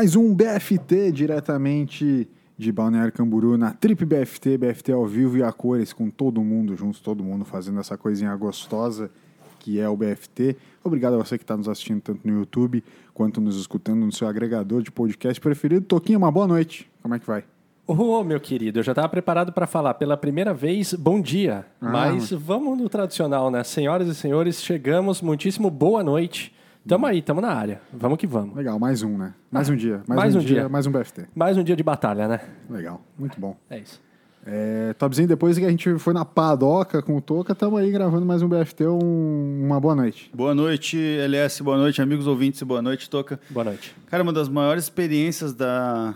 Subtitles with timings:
[0.00, 2.26] Mais um BFT diretamente
[2.56, 6.74] de Balneário Camburu na Trip BFT, BFT ao vivo e a cores, com todo mundo
[6.74, 9.10] junto, todo mundo fazendo essa coisinha gostosa
[9.58, 10.56] que é o BFT.
[10.82, 12.82] Obrigado a você que está nos assistindo tanto no YouTube
[13.12, 15.84] quanto nos escutando no seu agregador de podcast preferido.
[15.84, 16.90] Toquinho, uma boa noite.
[17.02, 17.44] Como é que vai?
[17.86, 21.90] Ô, meu querido, eu já estava preparado para falar pela primeira vez bom dia, Ah.
[21.90, 23.62] mas vamos no tradicional, né?
[23.64, 26.54] Senhoras e senhores, chegamos, muitíssimo boa noite.
[26.86, 27.80] Tamo aí, tamo na área.
[27.92, 28.56] Vamos que vamos.
[28.56, 29.34] Legal, mais um, né?
[29.50, 30.02] Mais um dia.
[30.06, 30.68] Mais, mais um, um dia, dia.
[30.68, 31.26] mais um BFT.
[31.34, 32.40] Mais um dia de batalha, né?
[32.68, 33.56] Legal, muito bom.
[33.68, 34.00] É isso.
[34.46, 38.24] É, Topzinho, depois que a gente foi na padoca com o Toca, estamos aí gravando
[38.24, 38.86] mais um BFT.
[38.86, 40.30] Um- uma boa noite.
[40.34, 43.38] Boa noite, LS, boa noite, amigos ouvintes, boa noite, Toca.
[43.50, 43.94] Boa noite.
[44.06, 46.14] Cara, uma das maiores experiências da,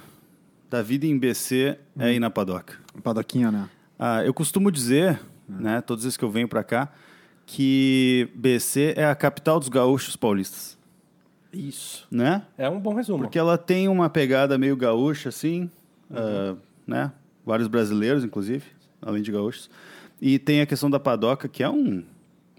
[0.71, 2.75] da vida em BC é ir na padoca.
[3.03, 3.69] Padoquinha, né?
[3.99, 6.89] Ah, eu costumo dizer, né, todas as vezes que eu venho pra cá,
[7.47, 10.79] que BC é a capital dos gaúchos paulistas,
[11.53, 12.07] Isso.
[12.11, 12.47] né?
[12.57, 13.25] É um bom resumo.
[13.25, 15.71] Porque ela tem uma pegada meio gaúcha, assim,
[16.11, 16.57] ah,
[16.87, 17.13] né?
[17.45, 18.65] Vários brasileiros, inclusive,
[19.03, 19.69] além de gaúchos.
[20.21, 22.03] E tem a questão da padoca, que é um,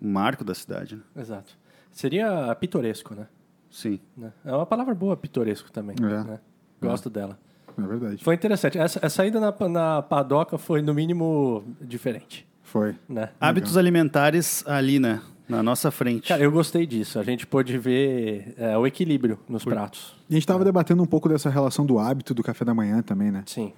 [0.02, 1.02] marco da cidade, né?
[1.16, 1.58] Exato.
[1.92, 3.28] Seria pitoresco, né?
[3.72, 4.00] Sim.
[4.16, 4.32] Né?
[4.44, 5.96] É uma palavra boa, pitoresco também.
[6.00, 6.24] É.
[6.24, 6.40] né?
[6.82, 7.40] Gosto dela.
[7.78, 8.24] É verdade.
[8.24, 8.78] Foi interessante.
[8.78, 12.48] Essa, essa ida na, na padoca foi, no mínimo, diferente.
[12.76, 12.94] Foi.
[13.08, 13.30] Né?
[13.40, 15.22] Hábitos alimentares ali, né?
[15.48, 16.28] Na nossa frente.
[16.28, 17.18] Cara, eu gostei disso.
[17.18, 20.14] A gente pôde ver é, o equilíbrio nos pratos.
[20.30, 23.02] E a gente estava debatendo um pouco dessa relação do hábito do café da manhã
[23.02, 23.44] também, né?
[23.46, 23.72] Sim.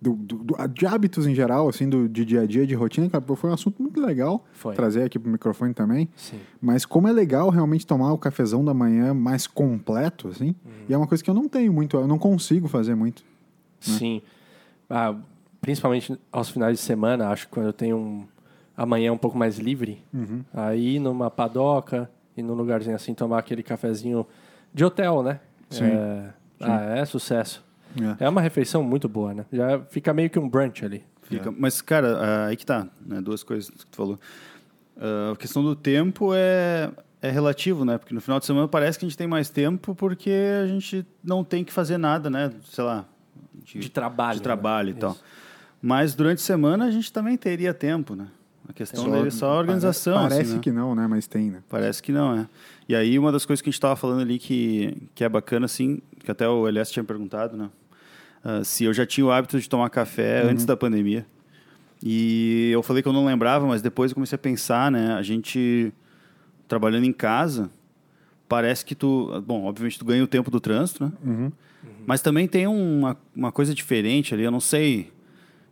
[0.00, 3.10] Do, do- do- de hábitos em geral, assim, do, de dia a dia, de rotina,
[3.10, 4.72] cara, foi um assunto muito legal Foi.
[4.76, 6.08] trazer aqui pro microfone também.
[6.14, 6.38] Sim.
[6.60, 10.54] Mas como é legal realmente tomar o cafezão da manhã mais completo, assim.
[10.88, 13.24] E é uma coisa que eu não tenho muito, eu não consigo fazer muito.
[13.80, 14.22] Sim.
[14.88, 15.16] Ah,
[15.68, 18.26] principalmente aos finais de semana, acho que quando eu tenho um
[18.74, 20.02] amanhã um pouco mais livre,
[20.54, 24.26] aí numa padoca e num lugarzinho assim, tomar aquele cafezinho
[24.72, 25.40] de hotel, né?
[25.68, 25.84] Sim.
[25.84, 27.62] É, Ah, é sucesso.
[28.18, 28.24] É.
[28.24, 29.44] É uma refeição muito boa, né?
[29.52, 31.04] Já fica meio que um brunch ali.
[31.24, 31.50] Fica.
[31.50, 33.20] Mas, cara, ah, aí que tá, né?
[33.20, 34.18] Duas coisas que tu falou.
[34.98, 36.90] Ah, a questão do tempo é,
[37.20, 37.98] é relativo, né?
[37.98, 41.06] Porque no final de semana parece que a gente tem mais tempo porque a gente
[41.22, 42.52] não tem que fazer nada, né?
[42.64, 43.04] Sei lá.
[43.62, 44.44] De trabalho, De né?
[44.44, 45.10] trabalho e tal.
[45.10, 45.24] Isso.
[45.80, 48.28] Mas durante a semana a gente também teria tempo, né?
[48.68, 50.14] A questão é só a organização.
[50.14, 50.60] Parece, assim, né?
[50.60, 51.06] que não, né?
[51.06, 51.62] Mas tem, né?
[51.70, 52.46] Parece que não, é.
[52.86, 55.64] E aí, uma das coisas que a gente estava falando ali que, que é bacana,
[55.64, 57.70] assim, que até o Elias tinha perguntado, né?
[58.44, 60.50] Ah, se eu já tinha o hábito de tomar café Uhum.
[60.50, 61.26] antes da pandemia.
[62.02, 65.14] E eu falei que eu não lembrava, mas depois eu comecei a pensar, né?
[65.14, 65.92] A gente
[66.68, 67.70] trabalhando em casa,
[68.48, 69.42] parece que tu...
[69.46, 71.12] Bom, obviamente tu ganha o tempo do trânsito, né?
[71.24, 71.52] Uhum.
[72.06, 75.10] Mas também tem uma, uma coisa diferente ali, eu não sei...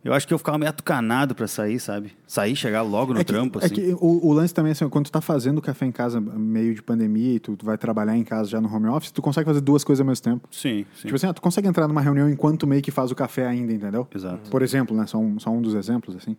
[0.07, 2.13] Eu acho que eu ficava meio atucanado para sair, sabe?
[2.25, 3.75] Sair, chegar logo no é que, trampo, é assim.
[3.75, 6.81] que o, o lance também, assim, quando tu tá fazendo café em casa meio de
[6.81, 9.59] pandemia e tu, tu vai trabalhar em casa já no home office, tu consegue fazer
[9.59, 10.47] duas coisas ao mesmo tempo.
[10.49, 11.01] Sim, sim.
[11.01, 13.73] Tipo assim, ah, tu consegue entrar numa reunião enquanto meio que faz o café ainda,
[13.73, 14.07] entendeu?
[14.15, 14.49] Exato.
[14.49, 15.05] Por exemplo, né?
[15.05, 16.37] Só um, só um dos exemplos, assim.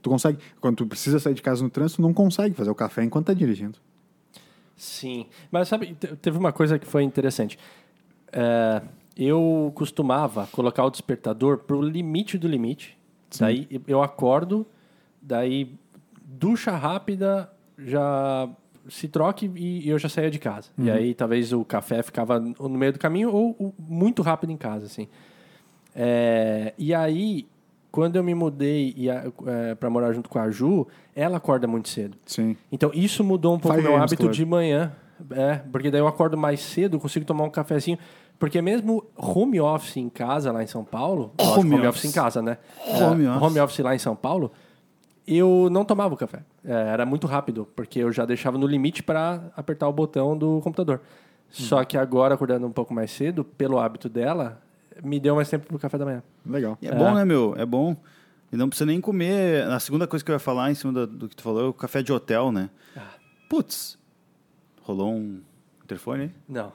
[0.00, 2.74] Tu consegue, quando tu precisa sair de casa no trânsito, tu não consegue fazer o
[2.74, 3.78] café enquanto tá dirigindo.
[4.78, 7.58] Sim, mas sabe, te- teve uma coisa que foi interessante.
[8.32, 8.80] É,
[9.14, 12.98] eu costumava colocar o despertador pro limite do limite.
[13.38, 14.66] Daí eu acordo,
[15.20, 15.72] daí
[16.24, 18.48] ducha rápida, já
[18.88, 20.70] se troque e eu já saía de casa.
[20.78, 24.86] E aí talvez o café ficava no meio do caminho ou muito rápido em casa,
[24.86, 25.06] assim.
[25.94, 27.46] É, e aí,
[27.90, 28.94] quando eu me mudei
[29.78, 32.16] para morar junto com a Ju, ela acorda muito cedo.
[32.24, 32.56] Sim.
[32.70, 34.32] Então, isso mudou um pouco o meu hábito Club.
[34.32, 34.92] de manhã.
[35.32, 37.98] É, porque daí eu acordo mais cedo, consigo tomar um cafezinho.
[38.40, 41.32] Porque mesmo home office em casa, lá em São Paulo...
[41.38, 41.88] lógico, Home home office.
[42.00, 42.58] office em casa, né?
[42.88, 43.42] Home É, office.
[43.42, 44.50] home office lá em São Paulo,
[45.26, 46.42] eu não tomava o café.
[46.64, 50.58] É, era muito rápido, porque eu já deixava no limite para apertar o botão do
[50.62, 51.00] computador.
[51.50, 54.62] Só que agora, acordando um pouco mais cedo, pelo hábito dela,
[55.04, 56.22] me deu mais tempo pro café da manhã.
[56.46, 56.78] Legal.
[56.80, 57.54] E é, bom, né, meu?
[57.58, 57.94] É bom.
[58.50, 59.64] E não precisa nem comer.
[59.64, 61.68] A segunda coisa que eu ia falar em cima do, do que tu falou é
[61.68, 62.70] o café de hotel, né?
[62.96, 63.02] Ah.
[63.50, 63.98] Putz,
[64.82, 65.40] rolou um
[65.84, 66.30] interfone aí?
[66.48, 66.70] Não,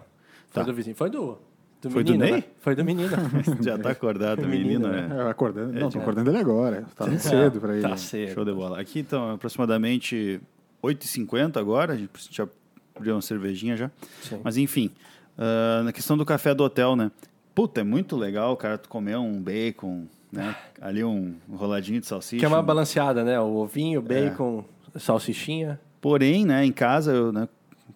[0.52, 0.64] foi Tá.
[0.64, 0.96] do vizinho.
[0.96, 1.38] Foi do,
[1.88, 2.42] do Foi do menino, Ney?
[2.42, 2.44] né?
[2.60, 3.10] Foi do menino.
[3.62, 5.24] Já tá acordado, o Menino, menino, né?
[5.26, 5.74] É, acordando.
[5.74, 6.02] não, tô é.
[6.02, 6.84] acordando ele agora.
[6.96, 7.82] Tá muito cedo pra ele.
[7.82, 8.34] Tá cedo.
[8.34, 8.80] Show de bola.
[8.80, 10.42] Aqui então, aproximadamente
[10.84, 11.94] 8h50 agora.
[11.94, 12.48] A gente já
[12.96, 13.92] abrir uma cervejinha já.
[14.22, 14.40] Sim.
[14.44, 14.90] Mas enfim,
[15.38, 17.12] ah, na questão do café do hotel, né?
[17.54, 20.56] Puta, é muito legal, cara, tu comer um bacon, né?
[20.82, 22.40] Ali um roladinho de salsicha.
[22.40, 23.40] Que é uma um- balanceada, né?
[23.40, 24.66] O ovinho, bacon,
[24.98, 25.80] salsichinha.
[26.02, 27.48] Porém, né, em casa eu né,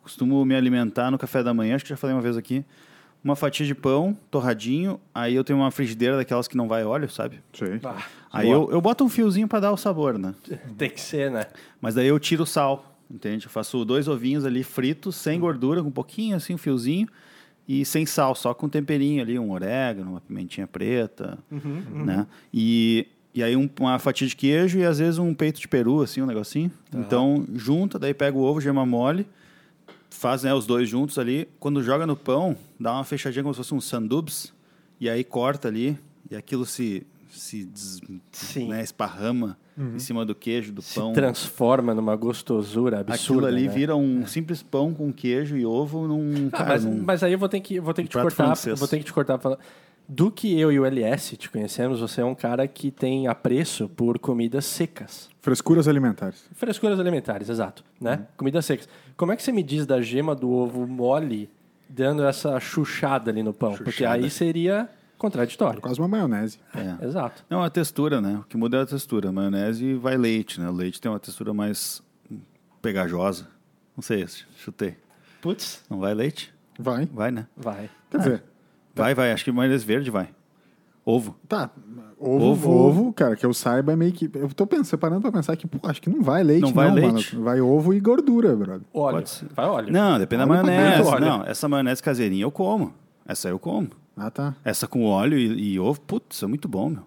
[0.02, 2.64] costumo me alimentar no café da manhã, acho que já falei uma vez aqui,
[3.24, 7.10] uma fatia de pão torradinho, aí eu tenho uma frigideira daquelas que não vai óleo,
[7.10, 7.40] sabe?
[7.54, 7.80] Sei.
[7.84, 8.02] Ah,
[8.32, 10.34] Aí eu, eu boto um fiozinho para dar o sabor, né?
[10.78, 11.46] Tem que ser, né?
[11.82, 13.46] Mas daí eu tiro o sal, entende?
[13.46, 17.08] Eu faço dois ovinhos ali fritos, sem gordura, com um pouquinho assim, um fiozinho,
[17.68, 21.38] e sem sal, só com temperinho ali, um orégano, uma pimentinha preta,
[22.06, 22.26] né?
[22.54, 26.02] E, e aí um- uma fatia de queijo e às vezes um peito de peru,
[26.02, 26.72] assim, um negocinho.
[26.94, 29.28] Então, junta, daí pega o ovo, gema mole,
[30.10, 31.48] faz né, os dois juntos ali.
[31.60, 34.54] Quando joga no pão, dá uma fechadinha como se fosse um sandubs,
[35.00, 35.98] e aí corta ali,
[36.30, 38.02] e aquilo se, se des-
[38.32, 38.68] Sim.
[38.70, 39.96] né, esparrama Uhum.
[39.96, 41.14] em cima do queijo, do Se pão.
[41.14, 43.16] transforma numa gostosura absurda.
[43.16, 43.74] Aquilo ali né?
[43.74, 46.48] vira um simples pão com queijo e ovo num.
[46.52, 48.36] Ah, cara, mas, num- mas aí eu vou ter que, vou ter que te cortar.
[48.48, 48.78] francês.
[48.78, 49.60] Vou ter que te cortar falando.
[50.12, 53.88] Do que eu e o LS te conhecemos, você é um cara que tem apreço
[53.88, 55.30] por comidas secas.
[55.40, 56.50] Frescuras alimentares.
[56.54, 57.84] Frescuras alimentares, exato.
[58.02, 58.16] Né?
[58.16, 58.26] Uhum.
[58.38, 58.90] Comidas secas.
[59.16, 61.48] Como é que você me diz da gema do ovo mole
[61.88, 63.74] dando essa chuchada ali no pão?
[63.76, 64.16] Porque Chuchada.
[64.16, 65.80] aí seria contraditório.
[65.80, 66.60] Quase uma maionese.
[66.74, 67.06] É.
[67.06, 67.46] Exato.
[67.48, 68.40] Não, a textura, né?
[68.40, 69.30] O que muda é a textura.
[69.30, 70.68] A maionese vai leite, né?
[70.68, 72.02] O leite tem uma textura mais
[72.82, 73.48] pegajosa.
[73.96, 74.26] Não sei,
[74.58, 74.98] chutei.
[75.40, 76.52] Putz, Não vai leite?
[76.80, 77.06] Vai.
[77.06, 77.46] Vai, né?
[77.56, 77.90] vai.
[78.10, 78.44] Quer dizer,
[78.96, 79.32] Vai, vai.
[79.32, 80.30] Acho que maionese verde vai.
[81.06, 81.36] Ovo.
[81.48, 81.70] tá.
[82.22, 84.30] Ovo, Ovo- ovo, cara, que eu saiba é meio que.
[84.34, 86.76] Eu tô pensando, parando pra pensar que, pô, acho que não vai leite, Não não,
[86.76, 87.14] vai mano.
[87.14, 87.36] leite.
[87.38, 88.82] Vai ovo e gordura, brother.
[88.94, 89.16] Óleo.
[89.16, 89.48] Pode ser.
[89.56, 89.94] Vai óleo.
[89.94, 91.04] Não, depende da Óleo pra maionese.
[91.04, 91.20] dentro.
[91.22, 92.94] Não, essa maionese caseirinha eu como.
[93.26, 93.88] Essa eu como.
[94.18, 94.54] Ah, tá.
[94.66, 97.04] Essa com óleo e, e ovo, putz, é muito bom, meu.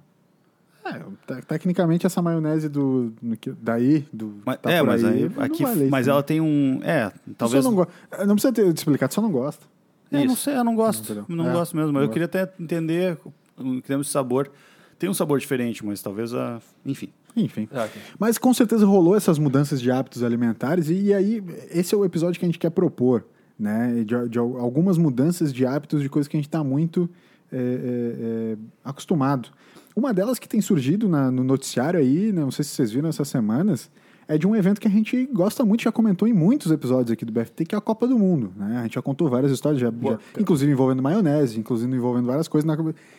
[0.85, 0.95] É,
[1.35, 5.43] te- tecnicamente essa maionese do, no daí, do Mas, tá é, por mas, aí, não
[5.45, 6.13] aqui, mas né?
[6.13, 6.81] ela tem um.
[6.83, 7.63] É, talvez.
[7.63, 7.87] Só não, go...
[8.27, 9.65] não precisa ter, te explicar, tu só não gosta.
[10.13, 10.43] É, não Isso.
[10.45, 11.03] sei, eu não gosto.
[11.05, 11.25] Entendeu?
[11.29, 11.93] Não É, gosto mesmo.
[11.93, 13.19] Mas não eu queria até entender
[13.59, 14.51] de sabor.
[14.99, 16.61] Tem um sabor diferente, mas talvez a.
[16.87, 17.09] Enfim.
[17.37, 17.67] Enfim.
[17.73, 18.01] Ah, ok.
[18.19, 22.39] Mas com certeza rolou essas mudanças de hábitos alimentares e, aí esse é o episódio
[22.39, 23.25] que a gente quer propor,
[23.59, 24.05] né?
[24.05, 27.09] De, de al- algumas mudanças de hábitos de coisas que a gente está muito
[27.51, 29.49] é, é, é, acostumado.
[29.97, 33.09] Uma delas que tem surgido na- no noticiário aí, né, não sei se vocês viram
[33.09, 33.91] essas semanas,
[34.29, 37.25] é de um evento que a gente gosta muito, já comentou em muitos episódios aqui
[37.25, 38.53] do BFT, que é a Copa do Mundo.
[38.57, 38.79] Né?
[38.79, 42.67] A gente já contou várias histórias, já, já- inclusive envolvendo maionese, inclusive envolvendo várias coisas
[42.67, 42.77] na-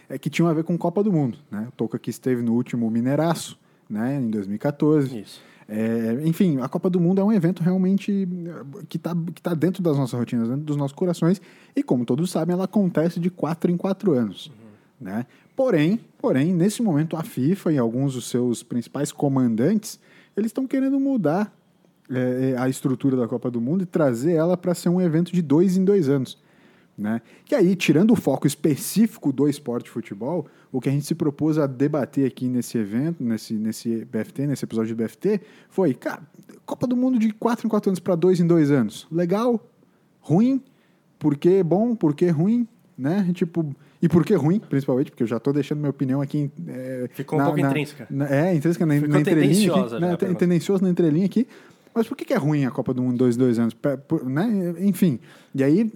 [0.09, 1.37] é, que tinham a ver com Copa do Mundo.
[1.51, 1.67] Né?
[1.69, 3.57] O Toca aqui esteve no último Mineraço,
[3.89, 5.19] né, em 2014.
[5.19, 5.41] Isso.
[5.67, 9.53] É, enfim, a Copa do Mundo é um evento realmente eh, que está que tá
[9.53, 11.41] dentro das nossas rotinas, dentro dos nossos corações,
[11.73, 14.51] e como todos sabem, ela acontece de quatro em quatro anos.
[14.99, 15.25] Né?
[15.55, 19.99] Porém, porém, nesse momento, a FIFA e alguns dos seus principais comandantes,
[20.35, 21.53] eles estão querendo mudar
[22.09, 25.41] eh, a estrutura da Copa do Mundo e trazer ela para ser um evento de
[25.41, 26.37] dois em dois anos.
[26.97, 27.21] Né?
[27.49, 31.57] E aí, tirando o foco específico do esporte futebol, o que a gente se propôs
[31.57, 36.21] a debater aqui nesse evento, nesse, nesse BFT, nesse episódio do BFT, foi, cara,
[36.65, 39.07] Copa do Mundo de 4 em 4 anos para 2 em 2 anos.
[39.11, 39.59] Legal?
[40.19, 40.61] Ruim?
[41.17, 41.95] Por que bom?
[41.95, 42.67] Por que ruim?
[42.97, 43.31] Né?
[43.33, 46.51] Tipo, e por que ruim, principalmente, porque eu já estou deixando minha opinião aqui.
[46.67, 48.05] é, Ficou um pouco intrínseca.
[48.09, 49.47] na- é, intrínseca na, Ficou na entrelinha.
[49.47, 50.39] tendenciosa Aqui, já a pergunta.
[50.39, 51.47] tendencioso na entrelinha aqui.
[51.95, 53.73] Mas por que, que é ruim a Copa do Mundo dois, dois anos?
[53.73, 54.73] Por- né?
[54.79, 55.19] Enfim.
[55.55, 55.91] E aí,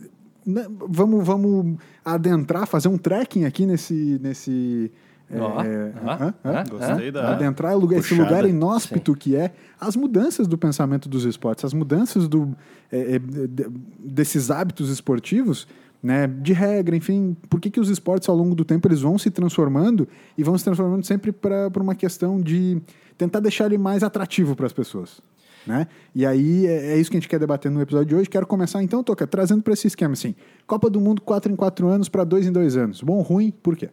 [0.45, 4.19] né, vamos, vamos adentrar, fazer um trekking aqui nesse.
[4.21, 4.91] nesse
[5.29, 6.69] é, é?
[6.69, 7.33] Gostei da.
[7.33, 11.73] adentrar o lugar- esse lugar inóspito que é as mudanças do pensamento dos esportes, as
[11.73, 12.55] mudanças do,
[12.91, 13.67] é, é, de-
[13.99, 15.67] desses hábitos esportivos,
[16.01, 19.17] né, de regra, enfim, por que, que os esportes ao longo do tempo eles vão
[19.17, 22.81] se transformando e vão se transformando sempre para uma questão de
[23.17, 25.19] tentar deixar ele mais atrativo para as pessoas.
[25.65, 25.85] Né?
[26.15, 28.29] E aí é, é isso que a gente quer debater no episódio de hoje.
[28.29, 30.33] Quero começar então, Toca, trazendo para esse esquema assim:
[30.65, 33.01] Copa do Mundo 4 em 4 anos para 2 em 2 anos.
[33.01, 33.89] Bom, ruim, por quê?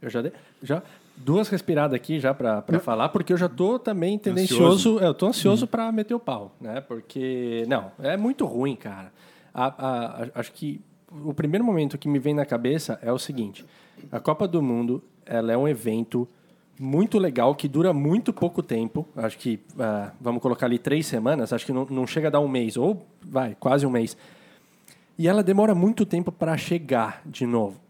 [0.00, 0.82] Eu já dei já
[1.16, 5.26] duas respiradas aqui já para falar, porque eu já tô também tendencioso, é, eu tô
[5.28, 6.80] ansioso para meter o pau, né?
[6.80, 9.12] Porque não, é muito ruim, cara.
[9.54, 10.80] A- a- a- acho que
[11.24, 13.64] o primeiro momento que me vem na cabeça é o seguinte:
[14.10, 16.28] a Copa do Mundo, ela é um evento
[16.78, 19.06] muito legal que dura muito pouco tempo.
[19.16, 21.52] Acho que ah, vamos colocar ali três semanas.
[21.52, 24.16] Acho que não, não chega a dar um mês ou vai quase um mês.
[25.18, 27.80] E ela demora muito tempo para chegar de novo.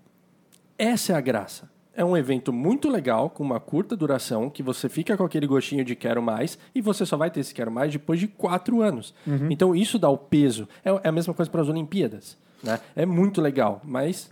[0.77, 1.71] Essa é a graça.
[1.95, 5.85] É um evento muito legal, com uma curta duração, que você fica com aquele gostinho
[5.85, 9.15] de quero mais, e você só vai ter esse quero mais depois de quatro anos.
[9.51, 10.67] Então isso dá o peso.
[10.85, 12.39] É é a mesma coisa para as Olimpíadas.
[12.63, 12.79] Né?
[12.95, 14.31] É muito legal, mas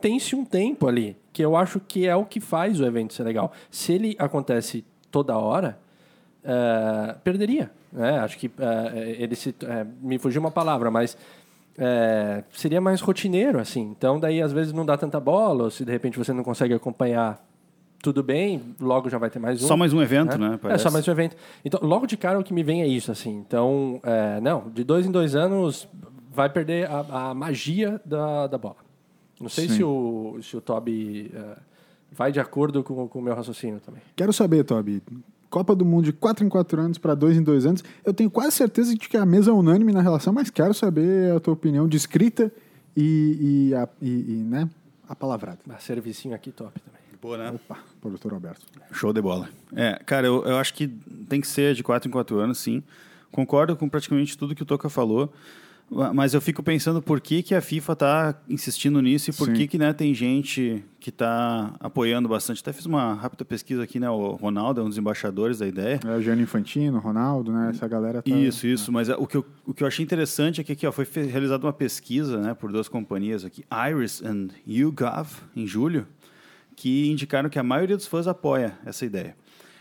[0.00, 3.24] tem-se um tempo ali, que eu acho que é o que faz o evento ser
[3.24, 3.52] legal.
[3.70, 5.78] Se ele acontece toda hora,
[6.44, 7.70] eh, perderia.
[7.92, 8.18] Né?
[8.18, 11.16] Acho que eh, ele se, eh, me fugiu uma palavra, mas
[12.52, 13.82] seria mais rotineiro, assim.
[13.82, 16.72] Então, daí, às vezes, não dá tanta bola, ou se de repente você não consegue
[16.72, 17.44] acompanhar
[18.00, 19.66] tudo bem, logo já vai ter mais um.
[19.66, 20.54] Só mais um evento, né?
[20.54, 20.84] É, Parece.
[20.84, 21.36] só mais um evento.
[21.62, 23.44] Então, logo de cara, o que me vem é isso, assim.
[23.46, 25.86] Então, é, não, de dois em dois anos
[26.36, 28.76] vai perder a, a magia da, da bola.
[29.40, 29.76] Não sei Sim.
[29.76, 31.56] se o, se o Toby é,
[32.12, 34.02] vai de acordo com, com o meu raciocínio também.
[34.14, 35.02] Quero saber, Toby.
[35.48, 37.84] Copa do Mundo de 4 em 4 anos para 2 em 2 anos.
[38.04, 41.34] Eu tenho quase certeza de que a mesa é unânime na relação, mas quero saber
[41.34, 42.52] a tua opinião descrita
[42.94, 44.68] e, e, a, e, e, né,
[45.08, 45.58] a palavrada.
[45.70, 47.00] Ah, servicinho aqui top também.
[47.22, 47.50] Boa, né?
[47.50, 48.66] Opa, produtor Alberto.
[48.92, 49.48] Show de bola.
[49.74, 50.88] É, cara, eu, eu acho que
[51.28, 52.82] tem que ser de 4 em 4 anos, sim.
[53.30, 55.32] Concordo com praticamente tudo que o Toca falou.
[55.88, 59.68] Mas eu fico pensando por que, que a FIFA está insistindo nisso e por que,
[59.68, 62.60] que né, tem gente que está apoiando bastante.
[62.60, 64.10] Até fiz uma rápida pesquisa aqui, né?
[64.10, 66.00] O Ronaldo é um dos embaixadores da ideia.
[66.04, 67.70] É, o Gianni Infantino, Ronaldo, né?
[67.70, 68.28] Essa galera tá...
[68.28, 68.90] Isso, isso.
[68.90, 71.04] Mas é, o que, eu, o que eu achei interessante é que aqui ó, foi
[71.04, 74.20] realizada uma pesquisa né, por duas companhias aqui, Iris
[74.66, 76.06] e YouGov, em julho,
[76.74, 79.36] que indicaram que a maioria dos fãs apoia essa ideia.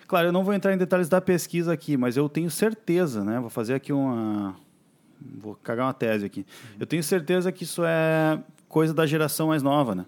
[0.08, 3.40] Claro, eu não vou entrar em detalhes da pesquisa aqui, mas eu tenho certeza, né?
[3.40, 4.56] Vou fazer aqui uma,
[5.20, 6.46] vou cagar uma tese aqui.
[6.80, 10.06] Eu tenho certeza que isso é coisa da geração mais nova, né?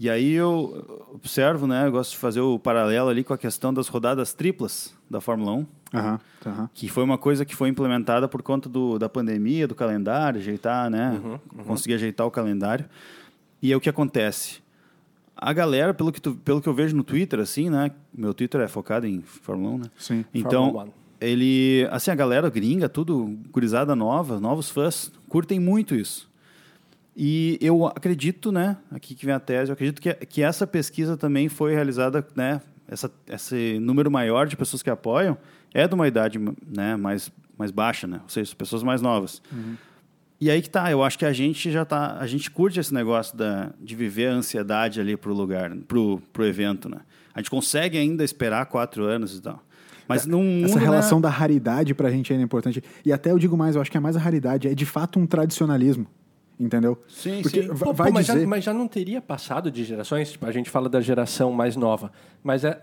[0.00, 1.86] E aí eu observo, né?
[1.86, 5.52] Eu gosto de fazer o paralelo ali com a questão das rodadas triplas da Fórmula
[5.52, 5.54] 1.
[5.54, 6.68] Uhum, uhum.
[6.72, 10.88] Que foi uma coisa que foi implementada por conta do, da pandemia, do calendário, ajeitar,
[10.88, 11.20] né?
[11.22, 11.64] Uhum, uhum.
[11.64, 12.84] Conseguir ajeitar o calendário.
[13.60, 14.62] E aí o que acontece?
[15.36, 17.90] A galera, pelo que, tu, pelo que eu vejo no Twitter, assim, né?
[18.12, 19.84] Meu Twitter é focado em Fórmula 1, né?
[19.96, 20.24] Sim.
[20.32, 26.28] Então, ele, assim, a galera gringa, tudo gurizada nova, novos fãs, curtem muito isso.
[27.16, 31.16] E eu acredito, né, aqui que vem a tese, eu acredito que, que essa pesquisa
[31.16, 35.36] também foi realizada, né, essa, esse número maior de pessoas que apoiam
[35.74, 39.42] é de uma idade, né, mais, mais baixa, né, ou seja, pessoas mais novas.
[39.52, 39.74] Uhum.
[40.40, 42.94] E aí que tá, eu acho que a gente já tá, a gente curte esse
[42.94, 47.00] negócio da, de viver a ansiedade ali pro lugar, pro, pro evento, né.
[47.34, 49.60] A gente consegue ainda esperar quatro anos e tal.
[50.08, 51.22] Mas Essa relação né?
[51.22, 52.82] da raridade pra gente ainda é importante.
[53.04, 55.20] E até eu digo mais, eu acho que é mais a raridade, é de fato
[55.20, 56.06] um tradicionalismo.
[56.58, 57.00] Entendeu?
[57.06, 57.68] Sim, Porque sim.
[57.68, 58.40] Pô, vai pô, mas, dizer...
[58.40, 60.32] já, mas já não teria passado de gerações?
[60.32, 62.10] Tipo, a gente fala da geração mais nova.
[62.42, 62.80] Mas é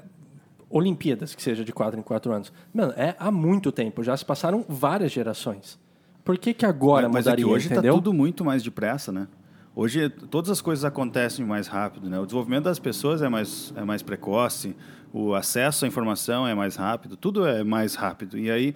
[0.70, 2.54] Olimpíadas, que seja de 4 em 4 anos.
[2.74, 4.02] Mano, é há muito tempo.
[4.02, 5.78] Já se passaram várias gerações.
[6.24, 9.12] Por que, que agora mas, mudaria, mas é que hoje está tudo muito mais depressa,
[9.12, 9.28] né?
[9.76, 12.18] Hoje todas as coisas acontecem mais rápido, né?
[12.18, 14.74] O desenvolvimento das pessoas é mais, é mais precoce,
[15.12, 18.38] o acesso à informação é mais rápido, tudo é mais rápido.
[18.38, 18.74] E aí,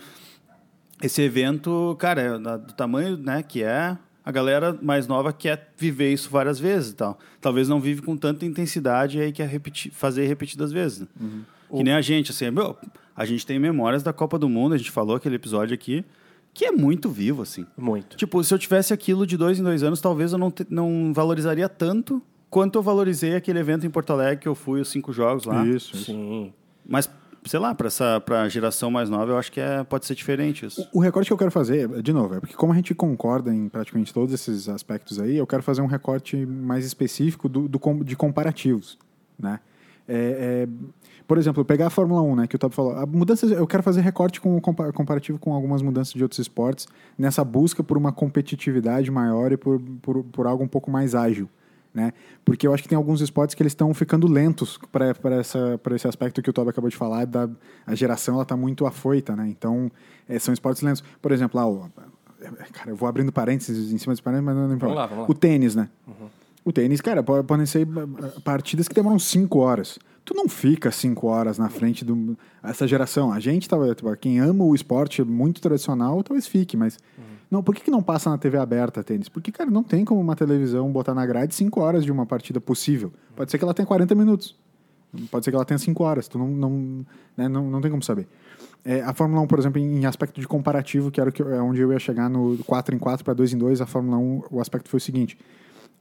[1.02, 6.12] esse evento, cara, é do tamanho né, que é, a galera mais nova quer viver
[6.12, 7.18] isso várias vezes e tal.
[7.40, 11.00] Talvez não vive com tanta intensidade e aí quer repetir, fazer repetidas vezes.
[11.00, 11.08] Né?
[11.20, 11.44] Uhum.
[11.78, 12.78] Que nem a gente, assim, meu,
[13.16, 16.04] a gente tem memórias da Copa do Mundo, a gente falou aquele episódio aqui,
[16.54, 17.66] que é muito vivo, assim.
[17.78, 18.18] Muito.
[18.18, 21.14] Tipo, se eu tivesse aquilo de dois em dois anos, talvez eu não, te, não
[21.14, 25.14] valorizaria tanto quanto eu valorizei aquele evento em Porto Alegre que eu fui, os cinco
[25.14, 25.66] jogos lá.
[25.66, 26.06] Isso, isso.
[26.06, 26.54] Sim.
[26.86, 27.10] Mas,
[27.46, 30.66] sei lá, para essa pra geração mais nova, eu acho que é, pode ser diferente
[30.66, 30.82] isso.
[30.92, 33.54] O, o recorte que eu quero fazer, de novo, é porque como a gente concorda
[33.54, 37.80] em praticamente todos esses aspectos aí, eu quero fazer um recorte mais específico do, do
[38.04, 38.98] de comparativos,
[39.38, 39.60] né?
[40.10, 40.68] É, é,
[41.28, 42.94] por exemplo, pegar a Fórmula 1, né, que o Top falou.
[42.94, 46.88] A mudança, eu quero fazer recorte com comparativo com algumas mudanças de outros esportes,
[47.18, 51.48] nessa busca por uma competitividade maior e por, por, por algo um pouco mais ágil
[51.94, 52.14] né?
[52.46, 56.42] Porque eu acho que tem alguns esportes que eles estão ficando lentos para esse aspecto
[56.42, 57.50] que o Toby acabou de falar, da
[57.86, 59.48] a geração ela está muito afoita, né?
[59.48, 59.92] Então,
[60.28, 61.04] é, são esportes lentos.
[61.22, 61.90] Por exemplo, lá, o,
[62.72, 65.24] cara, eu vou abrindo parênteses em cima dos parênteses, mas não, não vamos lá, vamos
[65.24, 65.32] lá.
[65.32, 65.90] O tênis, né?
[66.08, 66.28] Uhum.
[66.70, 69.98] O tênis, cara, podem ser eh, partidas que demoram cinco horas.
[70.24, 72.14] Tu não fica cinco horas na frente de
[72.62, 73.32] essa geração.
[73.32, 77.24] A gente, tava, tipo, quem ama o esporte muito tradicional, talvez fique, mas uhum.
[77.50, 79.28] Não, por que, que não passa na TV aberta tênis?
[79.28, 82.62] Porque, cara, não tem como uma televisão botar na grade 5 horas de uma partida
[82.62, 83.12] possível.
[83.36, 84.56] Pode ser que ela tenha 40 minutos.
[85.32, 86.28] Pode ser que ela tenha 5 horas.
[86.28, 88.28] Tu não, não, né, não, não tem como saber.
[88.86, 91.82] É, a Fórmula 1, por exemplo, em aspecto de comparativo, que era que, é onde
[91.82, 94.62] eu ia chegar no 4 em 4 para 2 em 2, a Fórmula 1, o
[94.62, 95.36] aspecto foi o seguinte.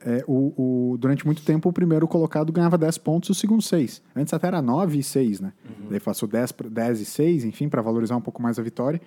[0.00, 3.62] É, o, o, durante muito tempo, o primeiro colocado ganhava 10 pontos e o segundo
[3.62, 4.00] 6.
[4.14, 5.52] Antes até era 9 e 6, né?
[5.64, 5.88] Uhum.
[5.90, 9.00] Daí passou 10, 10 e 6, enfim, para valorizar um pouco mais a vitória.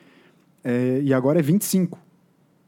[0.64, 1.98] É, e agora é 25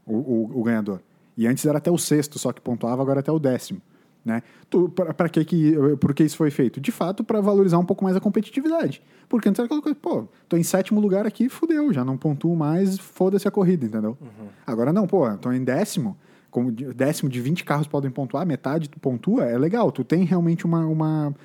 [0.06, 1.01] o, o, o, ganhador.
[1.38, 3.82] E antes era até o sexto, só que pontuava, agora até o décimo.
[4.24, 4.42] Né?
[5.18, 6.80] Para que, que por que isso foi feito?
[6.80, 9.01] De fato, para valorizar um pouco mais a competitividade.
[9.27, 12.56] Porque antes era aquela coisa, pô, tô em sétimo lugar aqui, fudeu, já não pontuo
[12.56, 14.18] mais, foda-se a corrida, entendeu?
[14.22, 14.48] Uhum.
[14.65, 16.18] Agora não, pô, tô em décimo,
[16.53, 20.65] como décimo de 20 carros podem pontuar, metade tu pontua, é legal, tu tem realmente
[20.65, 21.36] uma, uma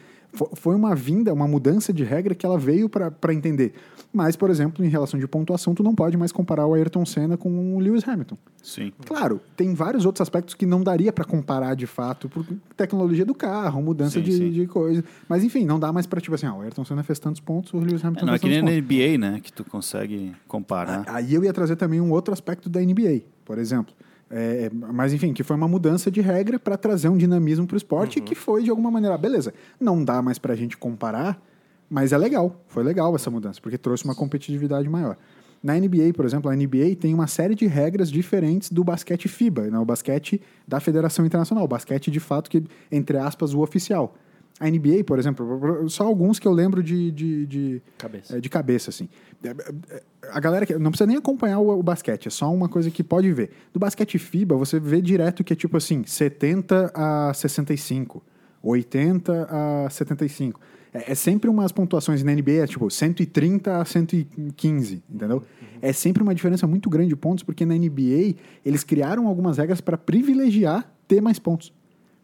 [0.54, 3.72] foi uma vinda, uma mudança de regra que ela veio para entender.
[4.12, 7.36] Mas, por exemplo, em relação de pontuação, tu não pode mais comparar o Ayrton Senna
[7.36, 8.36] com o Lewis Hamilton.
[8.62, 8.92] Sim.
[9.06, 12.44] Claro, tem vários outros aspectos que não daria para comparar de fato, por
[12.76, 14.50] tecnologia do carro, mudança sim, de, sim.
[14.50, 15.02] de coisa.
[15.26, 17.72] Mas, enfim, não dá mais para, tipo assim, ah, o Ayrton Senna fez tantos pontos,
[17.72, 18.62] o Lewis Hamilton é, não, fez é tantos pontos.
[18.62, 21.04] Não, é que nem na NBA, né, que tu consegue comparar.
[21.08, 23.94] Aí eu ia trazer também um outro aspecto da NBA, por exemplo.
[24.30, 27.76] É, mas enfim, que foi uma mudança de regra para trazer um dinamismo para o
[27.78, 28.24] esporte uhum.
[28.24, 31.40] que foi de alguma maneira, beleza, não dá mais para a gente comparar,
[31.88, 35.16] mas é legal, foi legal essa mudança, porque trouxe uma competitividade maior.
[35.62, 39.62] Na NBA, por exemplo, a NBA tem uma série de regras diferentes do basquete FIBA,
[39.62, 39.78] né?
[39.78, 44.14] o basquete da Federação Internacional, o basquete de fato que, entre aspas, o oficial.
[44.60, 48.36] A NBA, por exemplo, só alguns que eu lembro de, de, de Cabeça.
[48.36, 49.08] é, de cabeça, assim.
[49.42, 52.68] É, é, A galera que não precisa nem acompanhar o, o basquete, é só uma
[52.68, 53.50] coisa que pode ver.
[53.72, 58.22] Do basquete FIBA, você vê direto que é tipo assim, 70 a 65,
[58.62, 60.60] 80 a 75.
[60.92, 65.42] É, é sempre umas pontuações na NBA, é tipo 130 a 115, entendeu?
[65.80, 68.34] É sempre uma diferença muito grande de pontos, porque na NBA
[68.64, 71.72] eles criaram algumas regras para privilegiar ter mais pontos.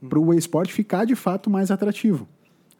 [0.09, 2.29] Para o esporte ficar de fato mais atrativo.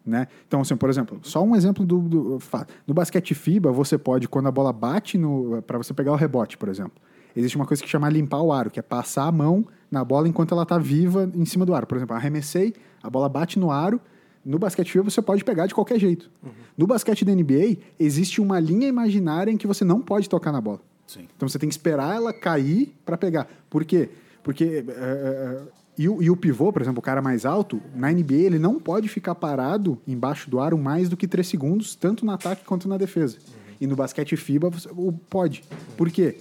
[0.05, 0.29] Né?
[0.47, 2.39] Então, assim, por exemplo, só um exemplo do, do
[2.87, 5.63] no basquete FIBA, você pode, quando a bola bate no.
[5.63, 6.93] para você pegar o rebote, por exemplo,
[7.35, 10.29] existe uma coisa que chama limpar o aro, que é passar a mão na bola
[10.29, 11.87] enquanto ela está viva em cima do aro.
[11.87, 13.99] Por exemplo, arremessei, a bola bate no aro.
[14.45, 16.31] No basquete FIBA você pode pegar de qualquer jeito.
[16.77, 20.61] No basquete da NBA, existe uma linha imaginária em que você não pode tocar na
[20.61, 20.81] bola.
[21.07, 21.27] Sim.
[21.35, 23.49] Então você tem que esperar ela cair para pegar.
[23.71, 24.11] Por quê?
[24.43, 24.85] Porque.
[24.87, 25.63] é,
[25.97, 28.79] e, o, e o pivô, por exemplo, o cara mais alto, na NBA ele não
[28.81, 32.89] pode ficar parado embaixo do aro mais do que 3 segundos, tanto no ataque quanto
[32.89, 33.39] na defesa.
[33.81, 35.63] E no basquete FIBA você- o- pode.
[35.97, 36.37] Por quê?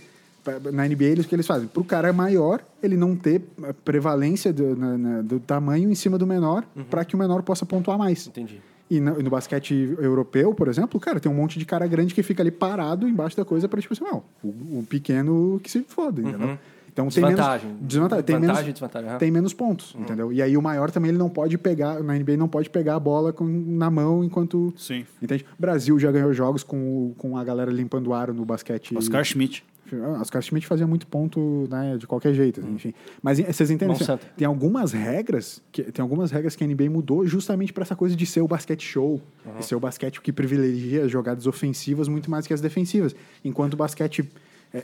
[0.74, 1.68] Na NBA, eles, o que eles fazem?
[1.70, 5.96] Para o cara maior, ele não ter a prevalência do, na- na- do tamanho em
[5.96, 8.28] cima do menor, para que o menor possa pontuar mais.
[8.28, 8.60] Entendi.
[8.90, 12.22] E no, no basquete europeu, por exemplo, cara, tem um monte de cara grande que
[12.22, 15.80] fica ali parado embaixo da coisa para tipo assim, não, o, o pequeno que se
[15.88, 16.60] foda, entendeu?
[16.94, 17.78] Então tem menos Desvantagem.
[17.82, 19.18] desvantagem, tem Vantagem, menos desvantagem, aham.
[19.18, 20.32] tem menos pontos, entendeu?
[20.32, 23.00] E aí o maior também ele não pode pegar, na NBA não pode pegar a
[23.00, 25.04] bola com, na mão enquanto Sim.
[25.22, 25.44] Entende?
[25.58, 28.96] O Brasil já ganhou jogos com, com a galera limpando o aro no basquete.
[28.96, 29.66] Oscar Schmidt.
[29.92, 32.94] Ah, Oscar Schmidt fazia muito ponto, né, de qualquer jeito, enfim.
[33.22, 33.96] Mas vocês entendem?
[33.96, 37.96] assim, tem algumas regras, que, tem algumas regras que a NBA mudou justamente para essa
[37.96, 39.22] coisa de ser o basquete show,
[39.58, 43.16] de ser o basquete que privilegia as jogadas ofensivas muito mais que as defensivas.
[43.44, 44.28] Enquanto o basquete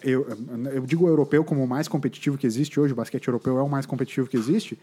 [0.04, 0.28] eu,
[0.74, 3.64] eu digo o europeu como o mais competitivo que existe hoje, o basquete europeu é
[3.64, 4.78] o mais competitivo que existe,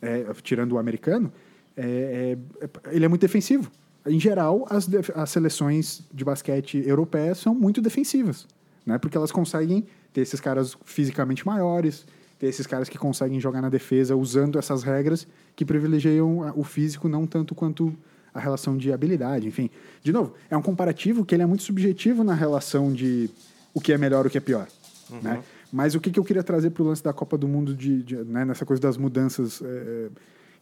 [0.00, 1.32] eh, tirando o americano,
[1.76, 3.70] é, é- ele é muito defensivo.
[4.06, 8.46] Em geral, as, as seleções de basquete europeias são muito defensivas,
[8.84, 8.98] né?
[8.98, 12.06] Porque elas conseguem ter esses caras fisicamente maiores,
[12.38, 17.08] ter esses caras que conseguem jogar na defesa usando essas regras que privilegiam o físico
[17.08, 17.94] não tanto quanto
[18.32, 19.70] a relação de habilidade, enfim.
[20.02, 23.30] De novo, é um comparativo que ele é muito subjetivo na relação de
[23.76, 24.66] o que é melhor e o que é pior,
[25.22, 25.42] né?
[25.72, 28.02] Mas o que, que eu queria trazer para o lance da Copa do Mundo de,
[28.02, 30.08] de- né, nessa coisa das mudanças é,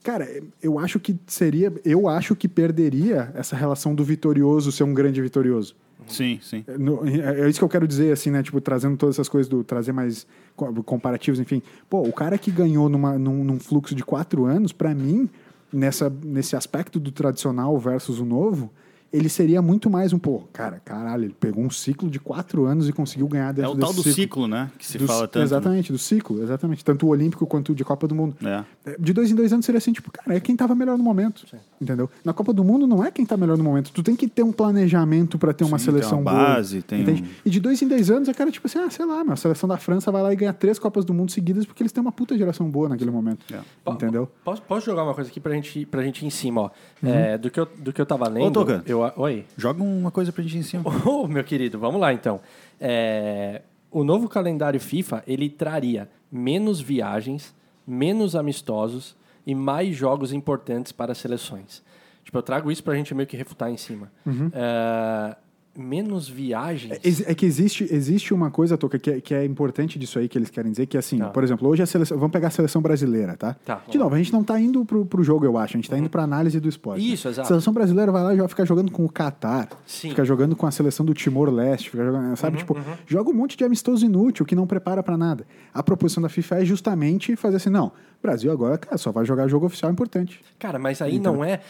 [0.02, 0.28] Cara,
[0.62, 1.72] eu acho que seria.
[1.82, 5.74] Eu acho que perderia essa relação do vitorioso ser um grande vitorioso.
[6.06, 6.62] Sim, sim.
[6.78, 8.42] No- é isso que eu quero dizer, assim, né?
[8.42, 11.62] Tipo, trazendo todas essas coisas, do trazer mais co- comparativos, enfim.
[11.88, 15.26] Pô, o cara que ganhou numa, num, num fluxo de quatro anos, pra mim,
[15.72, 18.70] nessa, nesse aspecto do tradicional versus o novo,
[19.16, 22.88] ele seria muito mais um, pô, cara, caralho, ele pegou um ciclo de quatro anos
[22.88, 24.12] e conseguiu ganhar É dentro o desse tal do ciclo.
[24.14, 24.70] ciclo, né?
[24.78, 25.38] Que se Do- fala tanto.
[25.38, 25.44] né?
[25.44, 26.84] Exatamente, do ciclo, exatamente.
[26.84, 28.36] Tanto o Olímpico quanto o de Copa do Mundo.
[28.44, 28.64] É.
[28.98, 31.44] De dois em dois anos seria assim, tipo, cara, é quem tava melhor no momento.
[31.80, 32.10] Entendeu?
[32.24, 33.90] Na Copa do Mundo não é quem tá melhor no momento.
[33.92, 36.44] Tu tem que ter um planejamento pra ter uma Sim, tem seleção uma boa.
[36.54, 37.22] base, tem entende?
[37.22, 39.32] um- E de dois em dois anos é cara, tipo assim, ah, sei lá, meu,
[39.32, 41.92] a seleção da França vai lá e ganha três Copas do Mundo seguidas porque eles
[41.92, 43.44] têm uma puta geração boa naquele momento.
[43.54, 43.60] É.
[43.90, 44.28] Entendeu?
[44.44, 46.70] Posso, posso jogar uma coisa aqui pra gente, pra gente ir em cima, ó.
[47.02, 48.50] É, do, que eu, do que eu tava lendo.
[48.52, 48.82] Toca.
[48.86, 49.44] eu, oi.
[49.56, 50.84] Joga uma coisa pra gente em cima.
[51.06, 52.40] Ô, meu querido, vamos lá então.
[52.80, 57.54] É, o novo calendário FIFA ele traria menos viagens,
[57.86, 61.82] menos amistosos e mais jogos importantes para as seleções.
[62.24, 64.10] Tipo, eu trago isso pra gente meio que refutar em cima.
[64.52, 65.36] É,
[65.76, 66.98] menos viagens.
[67.02, 70.28] Ex- É que existe, existe uma coisa, Toca, que é, que é importante disso aí
[70.28, 71.28] que eles querem dizer, que assim, Tá.
[71.30, 72.16] por exemplo, hoje a seleção.
[72.16, 73.54] Vamos pegar a seleção brasileira, tá?
[73.64, 75.90] Tá, De novo, a gente não tá indo pro, pro jogo, eu acho, a gente
[75.90, 77.00] tá indo pra análise do esporte.
[77.02, 77.08] né?
[77.14, 77.46] Isso, exato.
[77.46, 80.10] A seleção brasileira vai lá e já fica jogando com o Catar, Sim.
[80.10, 82.56] fica jogando com a seleção do Timor-Leste, fica jogando, sabe?
[82.58, 85.46] tipo, joga um monte de amistoso inútil que não prepara pra nada.
[85.72, 87.90] A proposição da FIFA é justamente fazer assim, não,
[88.22, 90.40] Brasil agora, cara, só vai jogar jogo oficial importante.
[90.58, 91.34] Cara, mas aí Então.
[91.34, 91.60] não é.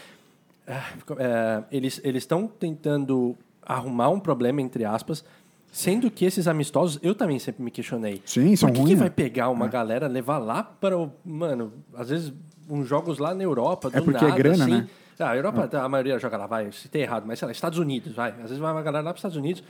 [0.67, 0.83] Ah,
[1.19, 5.25] é, eles estão tentando arrumar um problema, entre aspas,
[5.73, 8.23] sendo que esses amistosos, eu também sempre me questionei.
[8.25, 9.15] Sim, são Por que, que vai né?
[9.15, 11.11] pegar uma galera, levar lá para o.
[11.25, 12.33] Mano, às vezes
[12.69, 14.73] uns jogos lá na Europa, do É porque é nada, grana, assim.
[14.73, 14.89] né?
[15.19, 17.79] Ah, a Europa, a maioria joga lá, vai, se tem errado, mas sei lá, Estados
[17.79, 18.31] Unidos, vai.
[18.31, 19.63] Às vezes vai uma galera lá para os Estados Unidos.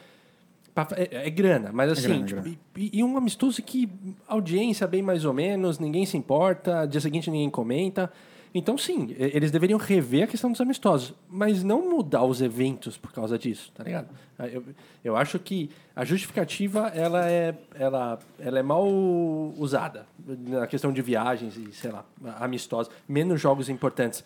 [0.74, 2.57] pra- É, é grana, mas assim, grana, é tipo, grana.
[2.76, 3.88] E, e um amistoso que
[4.26, 8.11] audiência bem mais ou menos, ninguém se importa, dia seguinte ninguém comenta.
[8.56, 13.12] Então, sim, eles deveriam rever a questão dos amistosos, mas não mudar os eventos por
[13.12, 14.08] causa disso, tá ligado?
[14.38, 14.62] Ah, Eu,
[15.02, 18.86] eu acho que a justificativa ela é, ela, ela é mal
[19.58, 22.04] usada na questão de viagens e, sei lá,
[22.38, 24.24] amistosos, menos jogos importantes.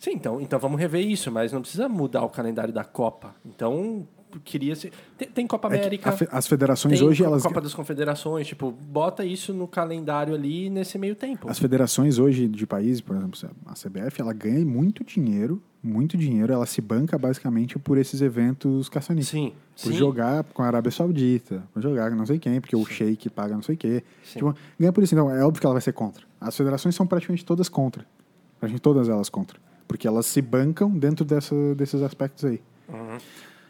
[0.00, 3.36] Sim, então, então vamos rever isso, mas não precisa mudar o calendário da Copa.
[3.46, 4.06] Então,
[4.44, 6.12] queria se tem, tem Copa É América.
[6.12, 10.98] fe- as federações hoje, elas, Copa das Confederações, tipo, bota isso no calendário ali nesse
[10.98, 11.48] meio tempo.
[11.48, 16.52] as federações hoje de países, por exemplo, a CBF, ela ganha muito dinheiro, muito dinheiro,
[16.52, 19.28] ela se banca basicamente por esses eventos caça-níqueis.
[19.28, 19.98] Sim, Por sim.
[19.98, 23.54] jogar com a Arábia Saudita, por jogar com não sei quem, porque o Sheik paga
[23.54, 24.02] não sei o quê.
[24.24, 24.40] Sim.
[24.40, 25.14] Tipo, ganha por isso.
[25.14, 26.24] Então, é óbvio que ela vai ser contra.
[26.40, 28.04] As federações são praticamente todas contra.
[28.58, 29.58] Praticamente todas elas contra.
[29.86, 32.60] Porque elas se bancam dentro dessa, desses aspectos aí.
[32.88, 33.18] Uhum.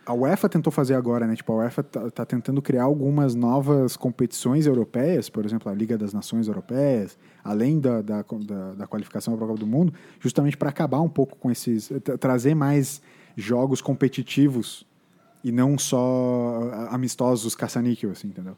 [0.08, 1.36] A UEFA tentou fazer agora, né?
[1.36, 5.98] Tipo, a UEFA tá, tá tentando criar algumas novas competições europeias, por exemplo, a Liga
[5.98, 10.56] das Nações Europeias, além da, da, da, da qualificação para a Copa do Mundo, justamente
[10.56, 11.92] para acabar um pouco com esses.
[12.02, 13.02] tra- trazer mais
[13.36, 14.86] jogos competitivos
[15.44, 18.56] e não só amistosos caça-níquel, assim, entendeu?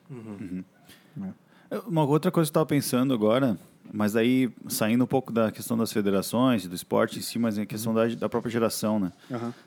[1.86, 3.56] Uma outra coisa que eu estava pensando agora,
[3.92, 7.64] mas aí saindo um pouco da questão das federações, do esporte em si, mas em
[7.66, 9.12] questão da, da própria geração, né?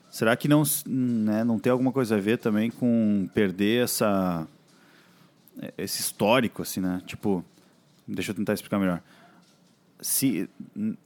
[0.10, 4.46] Será que não, né, não tem alguma coisa a ver também com perder essa
[5.78, 7.02] esse histórico, assim, né?
[7.06, 7.44] Tipo,
[8.08, 9.02] deixa eu tentar explicar melhor.
[10.02, 10.50] Se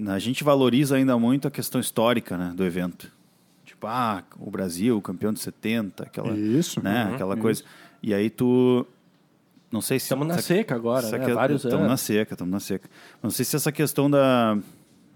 [0.07, 3.11] a gente valoriza ainda muito a questão histórica, né, do evento.
[3.65, 6.81] Tipo, ah, o Brasil, campeão de 70, aquela, Isso.
[6.81, 7.41] né, Uhum, aquela isso.
[7.41, 7.63] coisa.
[8.01, 8.87] E aí tu
[9.71, 11.33] não sei se Estamos na se- seca agora, né?
[11.33, 11.89] Vários Estamos anos.
[11.91, 12.89] na seca, estamos na seca.
[13.21, 14.57] Não sei se essa questão da,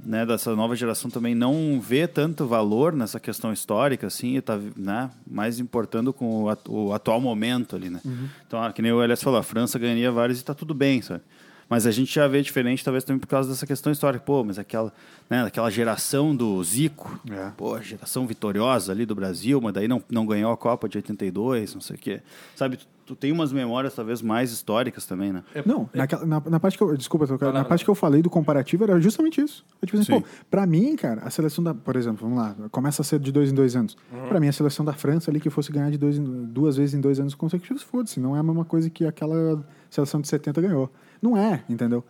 [0.04, 4.60] né, dessa nova geração também não vê tanto valor nessa questão histórica, assim, e está
[4.76, 8.02] né, mais importando com o atual momento ali, né?
[8.04, 8.28] Uhum.
[8.48, 11.02] Então, ah, que nem o Elias falou, a França ganharia vários e está tudo bem,
[11.02, 11.22] sabe?
[11.72, 14.22] Mas a gente já vê diferente, talvez também por causa dessa questão histórica.
[14.26, 14.92] Pô, mas aquela,
[15.30, 17.50] né, aquela geração do Zico, É.
[17.56, 21.74] pô, geração vitoriosa ali do Brasil, mas daí não, não ganhou a Copa de 82,
[21.74, 22.22] não sei o quê.
[22.58, 25.44] Sabe, tu, tu tem umas memórias talvez mais históricas também, né?
[25.66, 26.98] Não, naquela- na, na parte que eu.
[26.98, 29.64] Desculpa, eu- na parte que eu falei do comparativo era justamente isso.
[29.82, 30.20] É tipo assim, Sim.
[30.20, 31.74] pô, pra mim, cara, a seleção da.
[31.74, 33.96] Por exemplo, vamos lá, começa a ser de dois em dois anos.
[34.28, 36.94] Pra mim, a seleção da França ali que fosse ganhar de dois, em- duas vezes
[36.94, 38.20] em dois anos consecutivos, foda-se.
[38.20, 40.92] Não é a mesma coisa que aquela seleção de 70 ganhou.
[41.22, 42.04] Não é, entendeu?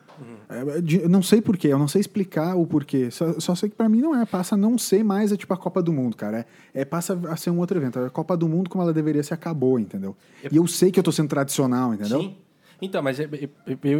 [0.47, 3.11] É, de- não sei porquê, eu não sei explicar o porquê.
[3.11, 4.25] Só, só sei que pra mim não é.
[4.25, 6.45] Passa a não ser mais é, tipo a Copa do Mundo, cara.
[6.73, 7.99] É, é- passa a ser um outro evento.
[7.99, 10.15] A Copa do Mundo, como ela deveria ser, acabou, entendeu?
[10.49, 12.21] E eu sei que eu tô sendo tradicional, entendeu?
[12.21, 12.37] Sim.
[12.81, 13.29] Então, mas eu,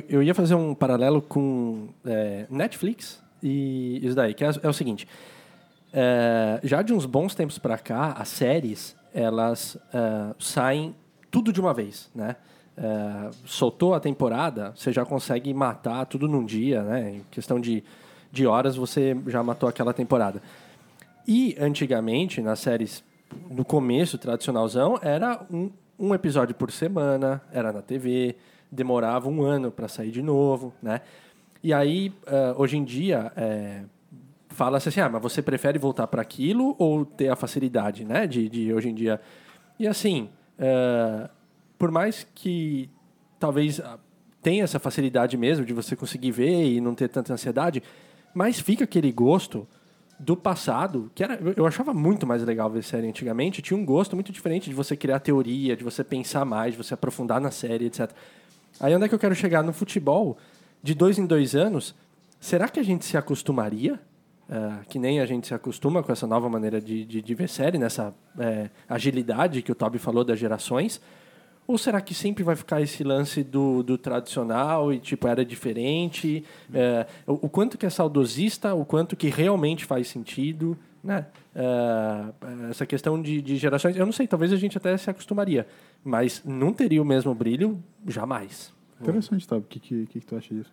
[0.10, 4.74] eu- ia fazer um paralelo com é, Netflix e isso daí, que é, é o
[4.74, 5.08] seguinte.
[5.93, 10.95] é, já de uns bons tempos pra cá, as séries, elas é, saem
[11.30, 12.36] tudo de uma vez, né?
[12.78, 17.16] É, soltou a temporada, você já consegue matar tudo num dia, né?
[17.16, 17.84] Em questão de,
[18.32, 20.42] de horas, você já matou aquela temporada.
[21.28, 23.04] E antigamente, nas séries,
[23.50, 28.36] no começo, tradicionalzão, era um, um episódio por semana, era na TV,
[28.72, 31.02] demorava um ano para sair de novo, né?
[31.64, 33.84] E aí, eh, hoje em dia, eh,
[34.50, 38.26] fala-se assim, ah, mas você prefere voltar para aquilo ou ter a facilidade, né?
[38.26, 39.22] De, de hoje em dia.
[39.78, 41.30] E assim, eh,
[41.82, 42.88] por mais que
[43.39, 43.98] talvez ah,
[44.39, 47.82] tenha essa facilidade mesmo de você conseguir ver e não ter tanta ansiedade,
[48.36, 49.67] mas fica aquele gosto
[50.20, 54.15] do passado, que era, eu- achava muito mais legal ver série antigamente, tinha um gosto
[54.15, 57.86] muito diferente de você criar teoria, de você pensar mais, de você aprofundar na série,
[57.86, 58.12] etc.
[58.80, 59.63] Aí onde é que eu quero chegar?
[59.63, 60.38] No futebol,
[60.84, 61.96] de dois em dois anos,
[62.39, 64.00] será que a gente se acostumaria?
[64.54, 67.50] eh, que nem a gente se acostuma com essa nova maneira de, de, de ver
[67.50, 71.02] série, nessa eh, agilidade que o Toby falou das gerações?
[71.67, 76.43] Ou será que sempre vai ficar esse lance do, do tradicional e, tipo, era diferente?
[76.74, 81.28] É, o, o quanto que é saudosista, o quanto que realmente faz sentido, né?
[81.56, 85.67] É, essa questão de, de gerações, eu não sei, talvez a gente até se acostumaria,
[86.04, 88.74] mas não teria o mesmo brilho jamais.
[89.00, 89.56] Interessante, tá?
[89.58, 90.71] O que, que, que, que tu acha disso?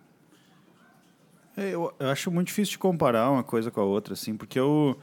[1.57, 4.59] É, Eu, eu acho muito difícil de comparar uma coisa com a outra, assim, porque
[4.59, 4.95] o,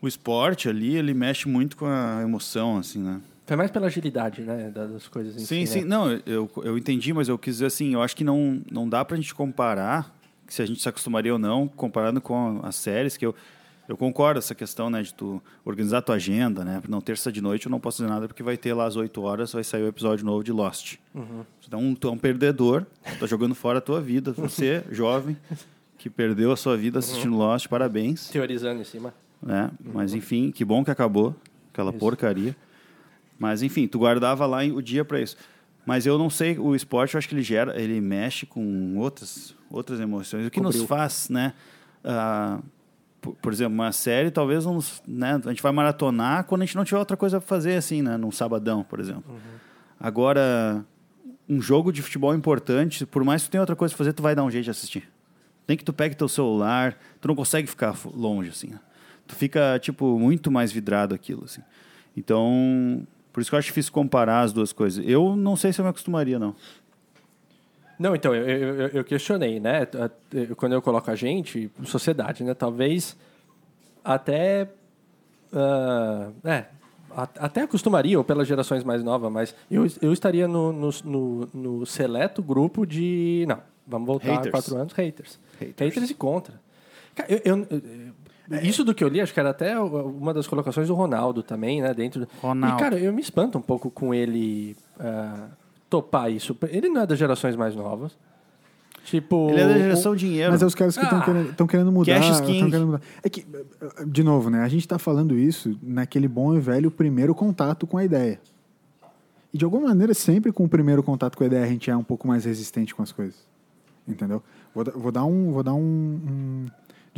[0.00, 3.20] o esporte ali, ele mexe muito com a emoção, assim, né?
[3.48, 5.80] Foi mais pela agilidade, né, da- das coisas em Sim, si, sim.
[5.80, 5.86] né?
[5.86, 9.02] Não, eu, eu entendi, mas eu quis dizer assim, eu acho que não, não dá
[9.04, 10.14] pra gente comparar,
[10.46, 13.34] se a gente se acostumaria ou não, comparando com as séries, que eu,
[13.88, 16.82] eu concordo essa questão, né, de tu organizar tua agenda, né?
[16.86, 19.18] Não, terça de noite eu não posso fazer nada porque vai ter lá às 8
[19.22, 20.96] horas, vai sair o episódio novo de Lost.
[21.66, 22.84] Então, um, tu é um perdedor,
[23.18, 24.30] tá jogando fora a tua vida.
[24.32, 25.38] Você, jovem,
[25.96, 28.28] que perdeu a sua vida assistindo Lost, parabéns.
[28.28, 29.14] Teorizando em cima.
[29.42, 29.70] né?
[29.82, 31.34] Mas enfim, que bom que acabou
[31.72, 31.98] aquela Isso.
[31.98, 32.54] porcaria.
[33.38, 35.36] Mas enfim, tu guardava lá o dia para isso.
[35.86, 39.54] Mas eu não sei, o esporte eu acho que ele gera, ele mexe com outras
[39.70, 40.46] outras emoções.
[40.46, 40.88] O que nos Cobriu.
[40.88, 41.54] faz, né?
[42.04, 42.58] ah,
[43.20, 46.64] por, por exemplo, uma série talvez não, nos- né, a gente vai maratonar quando a
[46.64, 49.34] gente não tiver outra coisa para fazer assim, né, num sabadão, por exemplo.
[49.98, 50.84] Agora
[51.48, 54.22] um jogo de futebol importante, por mais que tu tenha outra coisa para fazer, tu
[54.22, 55.08] vai dar um jeito de assistir.
[55.66, 58.68] Nem que tu pegue teu celular, tu não consegue ficar longe, assim.
[58.68, 58.80] né?
[59.26, 61.62] Tu fica, tipo, muito mais vidrado aquilo, assim.
[62.16, 63.02] Então,
[63.38, 65.04] por isso que eu acho difícil comparar as duas coisas.
[65.06, 66.56] Eu não sei se eu me acostumaria, não.
[67.96, 69.86] Não, então, eu, eu, eu questionei, né?
[70.56, 72.52] Quando eu coloco a gente, sociedade, né?
[72.52, 73.16] Talvez
[74.04, 74.68] até.
[75.52, 76.64] Uh, é,
[77.14, 81.86] até acostumaria, ou pelas gerações mais novas, mas eu, eu estaria no, no, no, no
[81.86, 83.44] seleto grupo de.
[83.46, 84.50] Não, vamos voltar haters.
[84.50, 85.38] quatro anos, haters.
[85.60, 85.94] haters.
[85.94, 86.60] Haters e contra.
[87.28, 87.66] Eu, eu,
[88.62, 91.82] isso do que eu li, acho que era até uma das colocações do Ronaldo também,
[91.82, 91.92] né?
[91.92, 92.28] Dentro do...
[92.40, 92.76] Ronaldo.
[92.76, 95.48] E, cara, eu me espanto um pouco com ele uh,
[95.88, 96.56] topar isso.
[96.68, 98.16] Ele não é das gerações mais novas.
[99.04, 99.50] Tipo.
[99.50, 100.16] Ele é da geração o...
[100.16, 100.52] dinheiro.
[100.52, 102.20] Mas é os caras que estão ah, querendo, querendo, mudar.
[102.20, 103.00] Cash querendo mudar.
[103.22, 103.46] É que,
[104.06, 104.62] de novo, né?
[104.62, 108.40] A gente está falando isso naquele bom e velho primeiro contato com a ideia.
[109.52, 111.96] E de alguma maneira, sempre com o primeiro contato com a ideia, a gente é
[111.96, 113.46] um pouco mais resistente com as coisas.
[114.06, 114.42] Entendeu?
[114.74, 115.52] Vou, vou dar um.
[115.52, 116.37] Vou dar um, um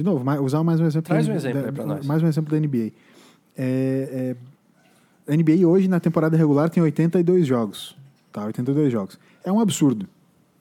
[0.01, 1.09] de novo, mais, usar mais um exemplo.
[1.09, 2.07] Traz um exemplo da, nós.
[2.07, 2.93] Mais um exemplo da NBA.
[3.57, 4.35] É,
[5.27, 7.95] é, NBA hoje, na temporada regular, tem 82 jogos.
[8.33, 9.19] Tá, 82 jogos.
[9.45, 10.09] É um absurdo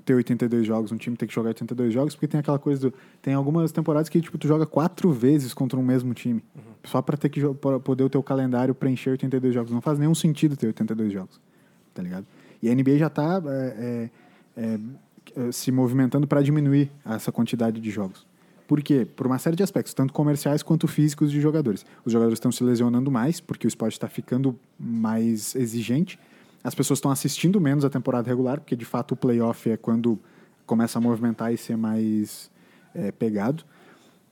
[0.04, 2.94] ter 82 jogos, um time ter que jogar 82 jogos, porque tem aquela coisa do.
[3.22, 6.44] Tem algumas temporadas que tipo, tu joga quatro vezes contra um mesmo time.
[6.54, 6.62] Uhum.
[6.84, 9.72] Só para ter que pra poder o teu calendário preencher 82 jogos.
[9.72, 11.40] Não faz nenhum sentido ter 82 jogos.
[11.94, 12.26] Tá ligado?
[12.62, 14.10] E a NBA já tá é,
[14.58, 14.80] é,
[15.38, 18.28] é, se movimentando para diminuir essa quantidade de jogos.
[18.70, 19.04] Por quê?
[19.04, 21.84] Por uma série de aspectos, tanto comerciais quanto físicos de jogadores.
[22.06, 26.20] Os jogadores estão se lesionando mais, porque o esporte está ficando mais exigente.
[26.64, 30.20] As pessoas estão assistindo menos a temporada regular, porque de fato o playoff é quando
[30.68, 32.52] começa a movimentar e ser mais
[32.94, 33.64] é, pegado.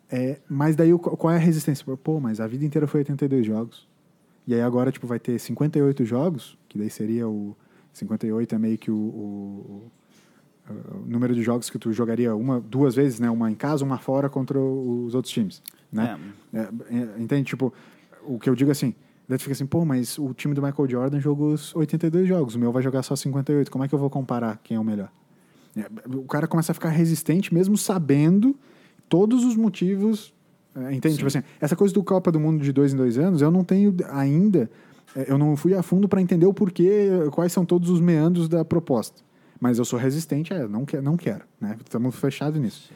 [0.08, 1.84] É, mas daí qual é a resistência?
[1.98, 3.88] Pô, mas a vida inteira foi 82 jogos.
[4.46, 7.58] E aí agora tipo, vai ter 58 jogos, que daí seria o.
[7.92, 9.92] 58 é meio que o, o,
[10.70, 13.30] o, número de jogos que tu jogaria uma, duas vezes, né?
[13.30, 15.62] Uma em casa, uma fora contra os outros times.
[15.92, 16.18] Né?
[16.54, 16.60] É.
[16.60, 16.70] É,
[17.20, 17.44] entende?
[17.44, 17.74] Tipo,
[18.26, 18.94] o que eu digo assim,
[19.28, 22.56] Daí tu fica assim, pô, mas o time do Michael Jordan jogou os 82 jogos,
[22.56, 23.70] o meu vai jogar só 58.
[23.70, 25.12] Como é que eu vou comparar quem é o melhor?
[25.76, 28.56] É, o cara começa a ficar resistente mesmo sabendo
[29.10, 30.34] todos os motivos.
[30.74, 31.16] É, entende?
[31.16, 31.18] Sim.
[31.18, 33.66] Tipo assim, essa coisa do Copa do Mundo de dois em dois anos, eu não
[33.66, 34.70] tenho ainda.
[35.14, 38.48] É, eu não fui a fundo para entender o porquê, quais são todos os meandros
[38.48, 39.22] da proposta.
[39.60, 41.44] Mas eu sou resistente é, não, quer, não quero.
[41.60, 41.78] Né?
[41.84, 42.92] Estamos fechados nisso.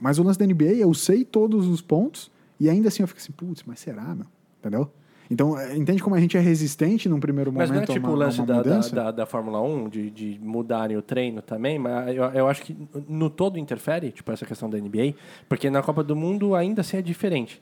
[0.00, 3.20] Mas o lance da NBA, eu sei todos os pontos e ainda assim eu fico
[3.20, 4.26] assim, putz, mas será, meu?
[4.60, 4.90] Entendeu?
[5.30, 8.06] Então, é, entende como a gente é resistente num primeiro momento Mas não é tipo
[8.06, 11.78] uma, o lance da, da, da, da, Fórmula 1, de, de mudarem o treino também,
[11.78, 12.74] mas eu, eu acho que
[13.06, 15.14] no todo interfere, tipo, essa questão da NBA,
[15.48, 17.60] porque na Copa do Mundo ainda assim é diferente.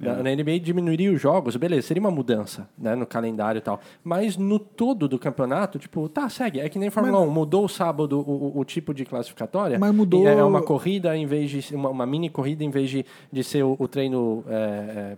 [0.00, 0.22] É.
[0.22, 3.80] Na, NBA diminuiria os jogos, beleza, seria uma mudança né, no calendário e tal.
[4.04, 6.60] Mas no todo do campeonato, tipo, tá, segue.
[6.60, 9.78] É que nem Fórmula mas, 1, mudou o sábado o, o, o, tipo de classificatória.
[9.78, 10.26] Mas mudou.
[10.26, 11.74] É uma corrida em vez de.
[11.74, 15.16] Uma, uma mini corrida em vez de, de ser o, o treino é, é,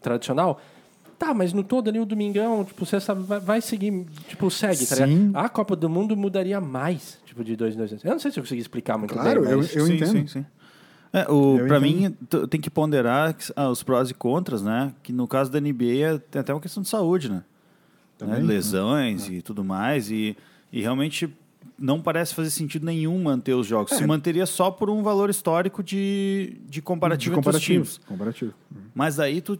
[0.00, 0.60] tradicional.
[1.18, 4.86] Tá, mas no todo ali o domingão, tipo, você sabe, vai, vai seguir, tipo, segue,
[4.86, 5.36] tá ligado?
[5.36, 8.04] A Copa do Mundo mudaria mais, tipo, de dois em dois anos.
[8.04, 9.50] Eu não sei se eu consegui explicar muito claro, bem.
[9.50, 10.12] Claro, eu, eu sim, entendo.
[10.12, 10.46] Sim, sim.
[11.12, 11.80] É, entendo.
[11.80, 12.16] mim,
[12.48, 14.92] tem que ponderar ah, os prós e contras, né?
[15.02, 17.42] Que no caso da NBA é, tem até uma questão de saúde, né?
[18.20, 18.38] né?
[18.38, 19.34] Lesões é.
[19.34, 20.10] e tudo mais.
[20.10, 20.36] E,
[20.72, 21.32] e realmente
[21.78, 23.92] não parece fazer sentido nenhum manter os jogos.
[23.92, 23.96] É.
[23.96, 28.06] Se manteria só por um valor histórico de, de comparativo, de comparativo entre os times.
[28.06, 28.54] Comparativo.
[28.94, 29.58] Mas aí tu,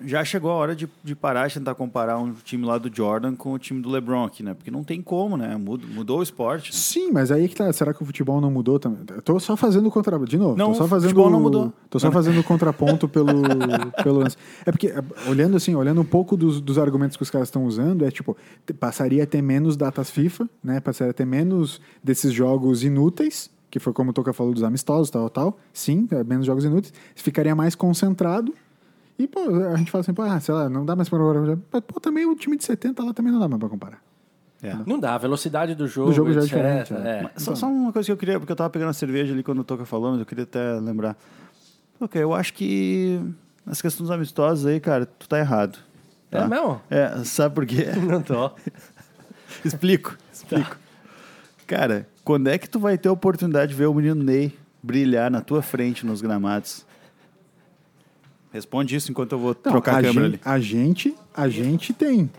[0.00, 3.34] já chegou a hora de, de parar de tentar comparar um time lá do Jordan
[3.34, 4.52] com o time do LeBron aqui, né?
[4.52, 5.56] Porque não tem como, né?
[5.56, 6.72] Mudou, mudou o esporte.
[6.72, 6.78] Né?
[6.78, 7.72] Sim, mas aí que tá.
[7.72, 9.00] Será que o futebol não mudou também?
[9.08, 10.30] Eu tô só fazendo o contraponto.
[10.30, 11.06] De novo, não, tô só fazendo.
[11.06, 11.72] O futebol não mudou.
[11.88, 13.42] Tô só fazendo o contraponto pelo,
[14.02, 14.36] pelo lance.
[14.64, 14.92] É porque,
[15.28, 18.36] olhando assim, olhando um pouco dos, dos argumentos que os caras estão usando, é tipo,
[18.78, 20.80] passaria a ter menos datas FIFA, né?
[20.80, 25.10] Passaria a ter menos desses jogos inúteis que foi como o Toca falou dos amistosos,
[25.10, 25.58] tal, tal.
[25.70, 26.94] Sim, é menos jogos inúteis.
[27.14, 28.54] Ficaria mais concentrado
[29.18, 31.58] e, pô, a gente fala assim, pô, ah, sei lá, não dá mais pra comparar.
[31.72, 34.02] Mas, pô, também o time de 70 lá também não dá mais pra comparar.
[34.62, 34.74] É.
[34.86, 36.94] Não dá, a velocidade do jogo, do jogo já é diferente.
[36.94, 37.30] É.
[37.34, 37.38] É.
[37.38, 39.60] Só, só, uma coisa que eu queria, porque eu tava pegando a cerveja ali quando
[39.60, 41.16] o Toca falou, mas eu queria até lembrar.
[42.00, 43.20] Ok, eu acho que
[43.64, 45.78] nas questões amistosas aí, cara, tu tá errado.
[46.30, 46.40] Tá?
[46.40, 46.80] É mesmo?
[46.90, 47.86] É, sabe por quê?
[48.06, 48.50] Não tô.
[49.64, 50.70] explico, explico.
[50.70, 50.76] Tá.
[51.66, 55.30] Cara, quando é que tu vai ter a oportunidade de ver o menino Ney brilhar
[55.30, 56.85] na tua frente nos gramados?
[58.56, 60.54] Responde isso enquanto eu vou não, trocar a, a câmera gente, ali.
[60.54, 62.30] A gente, a gente tem.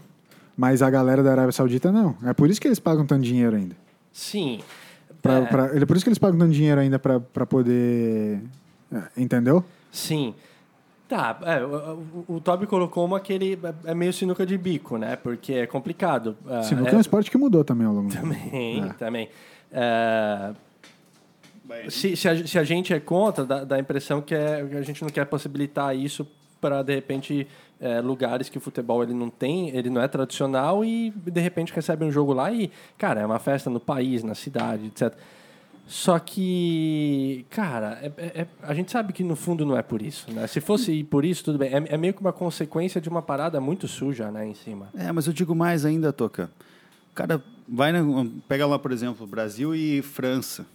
[0.58, 2.18] Mas a galera da Arábia Saudita não.
[2.24, 3.76] É por isso que eles pagam tanto dinheiro ainda.
[4.12, 4.60] Sim.
[5.22, 5.46] Pra, é...
[5.46, 8.42] Pra, é por isso que eles pagam tanto dinheiro ainda para poder.
[8.92, 9.64] É, entendeu?
[9.92, 10.34] Sim.
[11.08, 15.16] Tá, é, o, o, Toby colocou uma que ele é meio sinuca de bico, né?
[15.16, 16.36] Porque é complicado.
[16.46, 18.94] Ah, sinuca é, é um esporte que mudou também ao longo do Também, é.
[18.94, 19.30] também.
[19.72, 20.54] É,
[21.90, 24.76] se, se, a, se a gente é contra, dá, dá a impressão que, é, que
[24.76, 26.28] a gente não quer possibilitar isso
[26.62, 27.48] para, de repente,
[27.80, 31.72] é, lugares que o futebol ele não tem, ele não é tradicional e de repente
[31.74, 35.14] recebe um jogo lá e, cara, é uma festa no país, na cidade, etc.
[35.86, 40.02] Só que, cara, é- é- é- a gente sabe que no fundo não é por
[40.02, 40.46] isso, né?
[40.48, 41.70] Se fosse por isso, tudo bem.
[41.74, 44.90] É, é meio que uma consequência de uma parada muito suja, né, em cima.
[44.98, 46.50] É, mas eu digo mais ainda, Toca.
[47.12, 48.04] O cara vai, na-
[48.50, 50.66] pega lá, por exemplo, Brasil e França,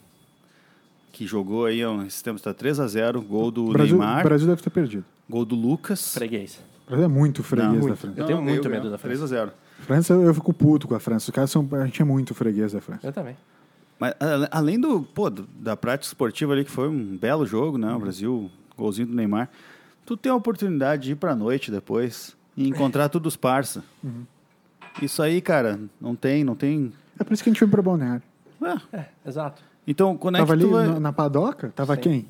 [1.12, 4.24] que jogou aí um- esse tempo, está 3 a 0 gol do Brasil, Neymar, o
[4.24, 5.04] Brasil deve ter perdido.
[5.28, 6.12] gol do Lucas.
[6.14, 6.58] Freguês.
[6.86, 7.96] O Brasil é muito freguês Não, da.
[7.96, 8.20] França.
[8.20, 11.30] Eu tenho muito medo da 3 a 0 França, eu fico puto com a França.
[11.30, 11.68] Os caras são.
[11.72, 13.06] A gente é muito freguês da França.
[13.06, 13.36] Eu também.
[13.98, 14.14] Mas
[14.50, 17.92] além do, pô, da prática esportiva ali, que foi um belo jogo, né?
[17.94, 19.48] O Brasil, golzinho do Neymar.
[20.04, 23.84] Tu tem a oportunidade de ir pra noite depois e encontrar todos os parça.
[25.00, 26.92] Isso aí, cara, não tem, não tem.
[27.18, 28.22] É por isso que a gente foi pra Balneário.
[28.92, 28.96] É.
[28.98, 29.62] É, exato.
[29.86, 30.86] Então, quando é Tava que ali tu vai...
[30.86, 32.00] na, na padoca, tava Sim.
[32.00, 32.26] quem?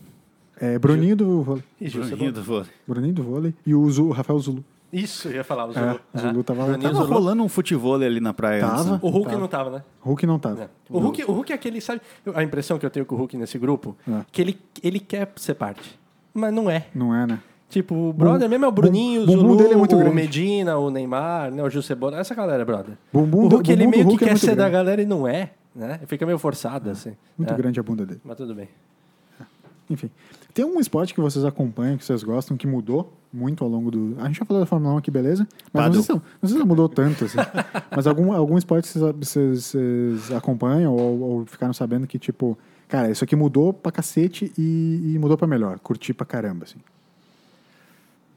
[0.60, 1.64] É, Bruninho do vôlei.
[1.80, 2.70] E Bruninho do vôlei.
[2.86, 4.64] Bruninho do vôlei e o Zulu, Rafael Zulu.
[4.92, 6.00] Isso, eu ia falar, o É, Zulu.
[6.14, 6.64] o Zulu tava.
[6.66, 7.14] Bruninho Tava Zulu.
[7.18, 8.64] rolando um futebol ali na praia.
[8.66, 8.92] antes, Tava.
[8.92, 8.98] né?
[9.02, 9.40] O Hulk Tava.
[9.40, 9.82] não tava, né?
[10.00, 10.62] Hulk não tava.
[10.64, 10.68] É.
[10.88, 12.00] O Hulk, o Hulk é aquele, sabe?
[12.34, 14.20] A impressão que eu tenho com o Hulk nesse grupo, É.
[14.30, 15.98] que ele, ele quer ser parte.
[16.34, 16.86] Mas não é.
[16.94, 17.38] Não é, né?
[17.70, 20.14] Tipo, o brother mesmo é o Bruninho, o bumbum Zulu, dele é muito o grande.
[20.14, 22.18] Medina, o Neymar, né, o Gil Cebola.
[22.18, 22.94] Essa galera, brother.
[23.10, 24.72] Bumbum o do- Hulk, ele do meio Hulk que é quer ser da grande.
[24.72, 26.00] galera e não é, né?
[26.06, 27.12] Fica meio forçado, assim.
[27.36, 28.20] Muito É, grande a bunda dele.
[28.24, 28.68] Mas tudo bem.
[29.90, 30.10] Enfim.
[30.54, 34.16] Tem um esporte que vocês acompanham, que vocês gostam, que mudou muito ao longo do.
[34.20, 35.46] A gente já falou da Fórmula 1 aqui, beleza?
[35.72, 37.38] Mas não sei, se, não sei se mudou tanto, assim.
[37.94, 42.56] Mas algum, algum esporte que vocês, vocês- vocês acompanham ou, ou ficaram sabendo que, tipo,
[42.88, 45.78] cara, isso aqui mudou pra cacete e, e mudou pra melhor.
[45.80, 46.78] Curti pra caramba, assim.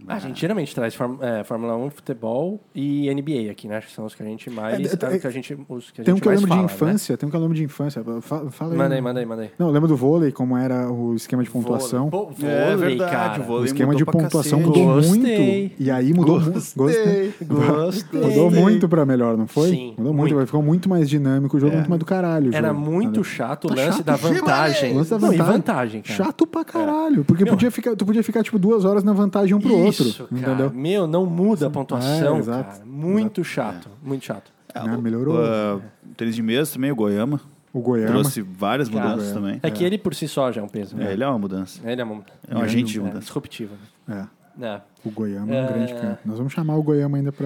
[0.07, 3.77] A gente geralmente traz é, Fórmula 1, futebol e NBA aqui, né?
[3.77, 4.79] Acho que são os que a gente mais.
[4.79, 6.47] É, é, é, que a gente, os que a Tem um gente que eu lembro
[6.47, 6.73] fala, de né?
[6.73, 8.03] infância, tem um que eu lembro de infância.
[8.21, 8.77] Fa- Fala aí.
[8.77, 9.51] Manda aí, manda aí, manda aí.
[9.57, 12.09] Não, eu lembro do vôlei, como era o esquema de pontuação.
[12.09, 13.41] Pô, vôlei, É verdade, cara.
[13.41, 14.79] o vôlei O esquema mudou de pontuação cacete.
[14.79, 15.59] mudou Gostei.
[15.61, 15.75] muito.
[15.83, 16.53] E aí mudou muito.
[16.75, 17.33] Gostei.
[17.41, 18.21] Gostei.
[18.21, 19.69] Mudou muito pra melhor, não foi?
[19.69, 20.45] Sim, Mudou muito, muito.
[20.47, 21.75] ficou muito mais dinâmico, o jogo É.
[21.77, 22.53] muito mais do caralho.
[22.55, 24.93] Era jogo, muito chato o Tá lance chato da vantagem.
[24.93, 26.01] O lance da Não, e vantagem.
[26.03, 29.59] Chato pra caralho, porque podia ficar, tu podia ficar tipo duas horas na vantagem um
[29.61, 30.41] pro Isso, cara.
[30.41, 30.71] entendeu?
[30.71, 32.85] Meu, não muda a pontuação, É, exato, cara.
[32.85, 34.51] Muito chato, muito chato.
[34.75, 35.37] Né, melhorou.
[35.43, 35.79] Ah,
[36.17, 37.39] tênis de mesa também, o Goiama.
[37.71, 38.11] O Goiama.
[38.11, 39.59] Trouxe várias mudanças também.
[39.63, 40.95] É que ele por si só já é um peso.
[40.95, 41.13] É, né?
[41.13, 41.79] ele é uma mudança.
[41.89, 43.19] Ele é um, É um agente de é, mudança.
[43.19, 43.73] disruptivo.
[44.07, 44.27] né?
[44.61, 44.81] É, É.
[45.03, 45.67] o Goiama é um É.
[45.67, 46.19] grande cara.
[46.25, 47.43] Nós vamos chamar o Goiama ainda que-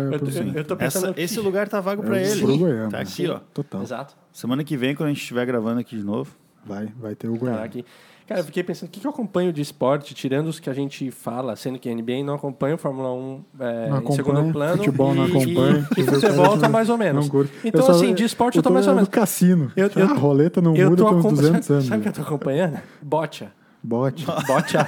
[1.17, 2.41] esse lugar tá vago pra É, ele.
[2.41, 2.89] pro Goiama.
[2.91, 3.39] Tá aqui, ó.
[3.53, 3.81] Total.
[3.81, 4.15] Exato.
[4.31, 6.31] Semana que vem, quando a gente estiver gravando aqui de novo.
[6.65, 7.63] Vai, vai ter o Tá Goiama.
[7.63, 7.85] aqui.
[8.29, 10.73] Cara, eu fiquei pensando, o que que eu acompanho de esporte, tirando os que a
[10.73, 14.77] gente fala, sendo que NBA não acompanha, Fórmula 1 é, Não em segundo plano.
[14.77, 15.87] futebol não e, acompanha.
[15.97, 17.25] E, e futebol tá mais ou menos.
[17.25, 19.09] Então, Eu só- assim, de esporte eu tô mais ou no menos.
[19.09, 19.71] cassino.
[19.75, 21.85] Eu- eu- a roleta não Eu muda tô tem uns acompan- 200 sabe, anos.
[21.87, 22.79] sabe o que eu tô acompanhando?
[23.01, 23.51] Bocha.
[23.81, 24.25] Bote.
[24.45, 24.87] Bocha.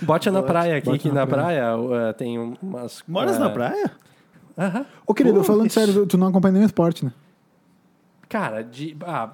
[0.00, 3.02] Bocha na praia aqui, Bote que na na praia, uh, tem um- umas...
[3.06, 3.90] Moras uh, na praia?
[4.56, 4.86] Aham.
[5.06, 5.78] Ô, querido, Pô, falando isso.
[5.78, 7.12] sério, tu não acompanha nenhum esporte, né?
[8.26, 8.96] Cara, de...
[9.02, 9.30] Ah,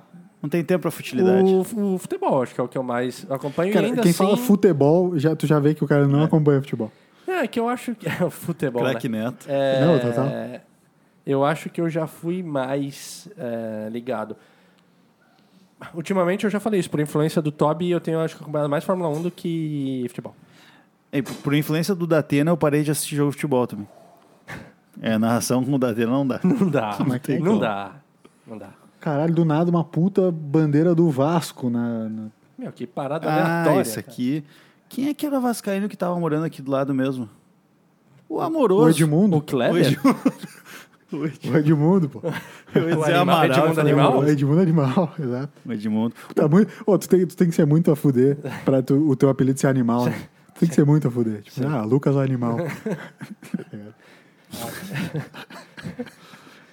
[0.47, 1.51] Não tem tempo pra futilidade.
[1.51, 3.73] o, o futebol, acho que é o que eu mais acompanho.
[3.73, 4.25] Cara, ainda quem assim...
[4.25, 6.93] fala futebol, já, tu já vê que o cara não acompanha futebol.
[7.27, 8.07] É, que eu acho que...
[8.09, 8.91] É o futebol, né?
[8.91, 9.45] Craque Neto.
[9.49, 10.29] É, Não, total.
[11.27, 14.37] Eu acho que eu já fui mais é, ligado.
[15.93, 18.85] Ultimamente eu já falei isso, por influência do Toby, eu tenho acho que acompanhado mais
[18.85, 20.37] Fórmula 1 do que futebol.
[21.13, 23.89] E por, por influência do Datena, eu parei de assistir jogo de futebol também.
[25.03, 26.41] É, narração com o Datena não dá.
[26.45, 26.97] Não dá.
[27.03, 27.59] Não como.
[27.59, 27.93] dá.
[28.47, 28.86] Não dá.
[29.07, 32.09] Caralho, do nada uma puta bandeira do Vasco na.
[32.09, 32.27] na-
[32.59, 33.81] Meu, que parada Ah, aleatória.
[33.83, 34.07] esse cara.
[34.12, 34.45] aqui.
[34.88, 37.29] Quem é que era vascaíno que tava morando aqui do lado mesmo?
[38.29, 38.90] O O amoroso.
[38.90, 39.37] Edmundo.
[39.37, 39.97] O Kleber?
[41.12, 41.55] O Edmundo.
[41.55, 42.21] O Edmundo, pô.
[42.75, 44.19] Eu ia O dizer animal- Amaral, Edmundo falei animal?
[44.19, 45.53] O Edmundo Animal, exato.
[45.64, 46.14] O Edmundo.
[46.35, 46.73] Tá muito...
[46.85, 49.61] Ô, tu, tem, tu tem que ser muito a fuder pra tu- o teu apelido
[49.61, 50.19] ser animal, né?
[50.55, 51.42] Tu tem que ser muito a fuder.
[51.42, 52.57] Tipo, ah, Lucas o Animal.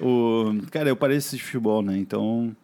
[0.02, 0.54] O...
[0.72, 1.98] Cara, eu parei de assistir futebol, né?
[1.98, 2.56] Então.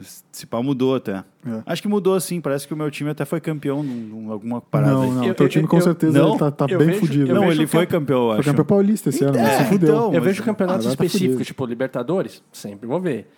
[0.00, 1.24] Esse pau mudou até.
[1.44, 1.62] É.
[1.66, 2.40] Acho que mudou sim.
[2.40, 5.24] Parece que o meu time até foi campeão em alguma parada não, não.
[5.24, 7.30] Eu- teu eu- time com eu- certeza não, tá, tá eu bem vejo- fudido.
[7.30, 8.48] eu Não, ele foi campe- campeão, eu Foi acho.
[8.50, 9.88] campeão paulista esse ano, mas É, se fudeu.
[9.88, 10.04] então.
[10.08, 13.28] Eu mas- vejo campeonatos tá específicos, tipo Libertadores, sempre vou ver.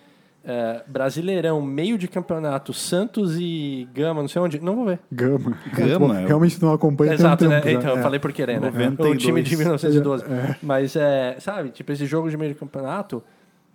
[0.47, 4.99] É, Brasileirão, meio de campeonato, Santos e Gama, não sei onde, não vou ver.
[5.11, 5.57] Gama.
[5.73, 7.59] Gama, é Realmente não um Exato, né?
[7.61, 7.79] tempo.
[7.79, 8.01] Então, eu É.
[8.03, 8.67] falei por querer, né?
[8.67, 9.15] 92.
[9.15, 10.23] O time de 1912.
[10.25, 10.55] É.
[10.61, 13.23] Mas, é, sabe, tipo, esse jogo de meio de campeonato,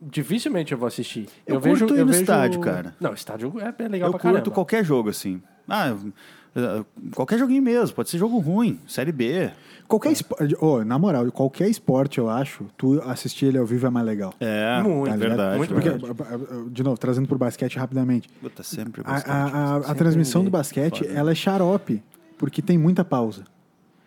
[0.01, 1.27] dificilmente eu vou assistir.
[1.45, 2.95] Eu curto ir no estádio, cara.
[3.01, 4.51] Não, estádio é bem legal Eu pra curto caramba.
[4.53, 5.43] qualquer jogo, assim.
[5.69, 5.95] Ah,
[7.15, 7.95] qualquer joguinho mesmo.
[7.97, 9.51] Pode ser jogo ruim, Série B.
[9.91, 13.91] Qualquer esporte, oh, na moral, qualquer esporte, eu acho, tu assistir ele ao vivo é
[13.91, 14.33] mais legal.
[14.39, 15.59] É, Muito, é tá verdade.
[15.59, 16.71] muito Porque, verdade.
[16.71, 18.29] de novo, trazendo pro basquete rapidamente.
[18.41, 19.31] Puta, sempre A, basquete.
[19.33, 21.11] a, a- a transmissão do basquete, Foda.
[21.13, 22.03] ela é xarope,
[22.39, 23.43] porque tem muita pausa.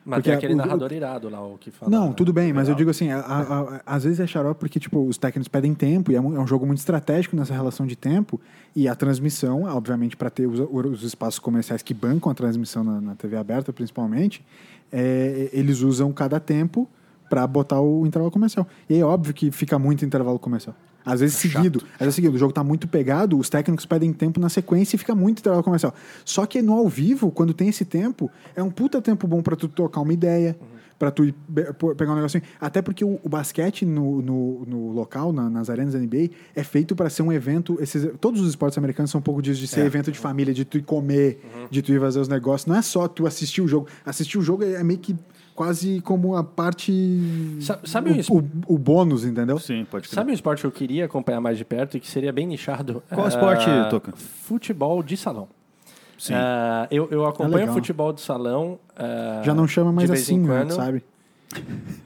[0.05, 1.89] Mas Porque tem aquele o- o- narrador irado lá, o que fala.
[1.89, 4.77] Não, tudo bem, mas eu digo assim, a- a- a- às vezes é xarope porque,
[4.77, 7.86] tipo, os técnicos pedem tempo e é um, é um jogo muito estratégico nessa relação
[7.88, 8.39] de tempo
[8.75, 12.99] e a transmissão, obviamente, para ter os, os espaços comerciais que bancam a transmissão na,
[12.99, 14.45] na TV aberta, principalmente,
[14.93, 16.87] é, eles usam cada tempo
[17.29, 18.67] para botar o intervalo comercial.
[18.87, 20.75] E é óbvio que fica muito intervalo comercial.
[21.06, 24.39] Às vezes seguido, às vezes seguido, o jogo tá muito pegado, os técnicos pedem tempo
[24.39, 25.93] na sequência e fica muito intervalo comercial.
[26.24, 29.56] Só que no ao vivo, quando tem esse tempo, é um puta tempo bom para
[29.56, 30.58] tu tocar uma ideia,
[30.97, 31.36] pra tu ir
[31.97, 32.43] pegar um negocinho.
[32.62, 36.64] Até porque o, o basquete no, no, no local, na- nas arenas da NBA, é
[36.64, 37.78] feito para ser um evento.
[37.82, 39.86] Esses, todos os esportes americanos são um pouco disso, de ser É.
[39.86, 42.68] evento de família, de tu ir comer, de tu ir fazer os negócios.
[42.68, 43.88] Não é só tu assistir o jogo.
[44.06, 45.14] Assistir o jogo é meio que
[45.56, 47.58] quase como a parte.
[47.62, 49.58] Sa- sabe um o, o, o bônus, entendeu?
[49.60, 50.16] Sim, pode crer.
[50.16, 53.01] Sabe um esporte que eu queria acompanhar mais de perto e que seria bem nichado?
[53.10, 54.14] Qual Ah, esporte, Toca?
[54.16, 55.47] Futebol de salão.
[56.18, 56.34] Sim.
[56.36, 57.74] Ah, eu, eu acompanho legal.
[57.74, 58.80] futebol de salão.
[58.95, 60.72] ah, Já não chama mais de vez assim, em né, quando.
[60.74, 61.04] sabe?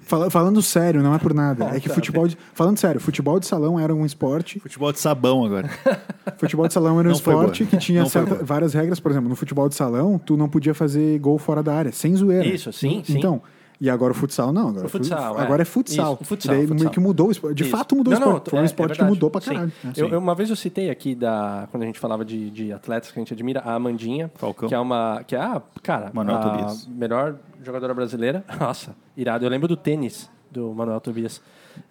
[0.03, 1.65] Fala- falando sério, não é por nada.
[1.65, 2.27] É que Tá futebol.
[2.27, 4.59] De, falando sério, futebol de salão era um esporte.
[4.59, 5.69] Futebol de sabão agora.
[6.37, 7.69] Futebol de salão era um Não foi esporte boa.
[7.71, 8.45] que tinha Não foi certa- boa.
[8.45, 8.99] várias regras.
[9.01, 12.15] Por exemplo, no futebol de salão, tu não podia fazer gol fora da área, sem
[12.15, 12.47] zoeira.
[12.47, 13.17] Isso, sim, sim.
[13.17, 13.41] Então,
[13.79, 14.69] e agora o futsal não.
[14.69, 15.43] Agora, O futsal, fu- é.
[15.43, 16.13] agora é futsal.
[16.13, 16.79] Isso, o futsal, E daí futsal.
[16.83, 17.55] meio que mudou o esporte.
[17.55, 17.71] De Isso.
[17.71, 18.49] fato mudou Não, o não, esporte.
[18.49, 19.13] Foi um é- é esporte que verdade.
[19.15, 19.47] mudou pra Sim.
[19.51, 19.67] caralho.
[19.83, 19.91] né?
[19.95, 20.13] Eu, Sim.
[20.13, 23.19] eu- uma vez eu citei aqui da quando a gente falava de, de atletas que
[23.19, 24.67] a gente admira, a Amandinha, Falcão.
[24.69, 26.87] que é uma que é a cara, Manuel a Tobias.
[26.87, 28.43] melhor jogadora brasileira.
[28.59, 29.45] Nossa, irado.
[29.45, 31.41] Eu lembro do tênis do Manuel Tobias.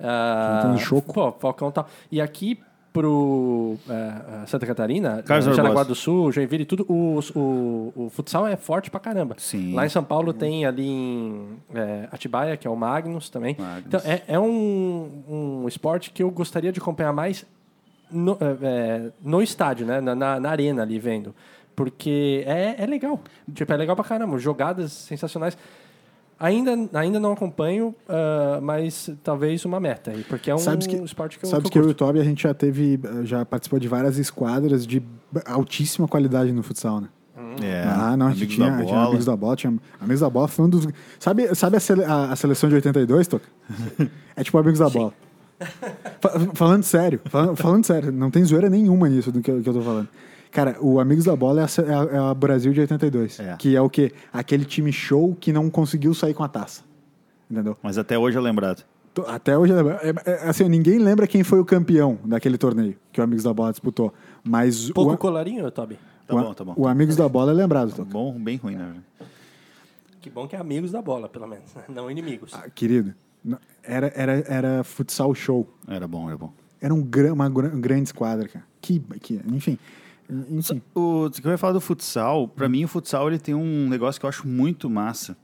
[0.00, 0.74] Ah.
[1.14, 1.86] Pô, Falcão tal.
[2.10, 2.58] E aqui
[2.96, 8.10] pro é, Santa Catarina, Carlos eh, Jaraguá do Sul, Joinville e tudo, o, o, o
[8.10, 9.36] futsal é forte pra caramba.
[9.38, 9.74] Sim.
[9.74, 13.54] Lá em São Paulo tem ali em é, Atibaia, que é o Magnus também.
[13.58, 13.84] Magnus.
[13.86, 17.44] Então, é, é um, um esporte que eu gostaria de acompanhar mais
[18.10, 20.00] no, é, é, no estádio, né?
[20.00, 21.34] Na, na, na arena ali, vendo.
[21.74, 23.20] Porque é, é legal.
[23.52, 24.38] Tipo, é legal pra caramba.
[24.38, 25.58] Jogadas sensacionais.
[26.38, 30.22] Ainda, ainda não acompanho, ah, mas talvez uma meta aí.
[30.24, 31.94] Porque é um Sabes que- esporte que eu, Sabes que que eu e o.
[31.94, 35.02] Toby, a gente já teve, já participou de várias esquadras de
[35.46, 37.08] altíssima qualidade no futsal, né?
[37.62, 39.06] É, ah, não, a gente amigos tinha, da tinha bola.
[39.08, 40.86] amigos da bola, tinha amigos da bola, foi um dos.
[41.18, 43.46] Sabe, sabe a, sele- a- a seleção de 82, Toca?
[44.36, 45.14] É tipo amigos da bola.
[46.20, 49.72] Fa- falando sério, falando, falando sério, não tem zoeira nenhuma nisso do que, que eu
[49.72, 50.08] tô falando.
[50.50, 53.40] Cara, o Amigos da Bola é a, é a- é a Brasil de 82.
[53.40, 53.56] É.
[53.56, 54.12] Que é o quê?
[54.32, 56.82] Aquele time show que não conseguiu sair com a taça.
[57.50, 57.76] Entendeu?
[57.82, 58.84] Mas até hoje é lembrado.
[59.28, 63.24] Até hoje, é, é- assim, ninguém lembra quem foi o campeão daquele torneio que o
[63.24, 64.12] Amigos da Bola disputou.
[64.44, 65.98] Mas Pouco o, colarinho, Toby?
[66.26, 66.74] Tá o, bom, tá bom.
[66.76, 67.94] o Amigos da Bola é lembrado.
[67.94, 68.94] Tá bom, bem ruim, né?
[70.20, 71.72] Que bom que é amigos da bola, pelo menos.
[71.88, 72.52] Não inimigos.
[72.52, 73.14] Ah, querido,
[73.82, 75.66] era, era, era futsal show.
[75.86, 76.52] Era bom, era bom.
[76.80, 78.64] Era um, uma gra- grande esquadra, cara.
[78.80, 79.78] Que, que, enfim.
[80.50, 80.82] Enfim.
[80.94, 84.20] O que eu ia falar do futsal, pra mim o futsal ele tem um negócio
[84.20, 85.36] que eu acho muito massa,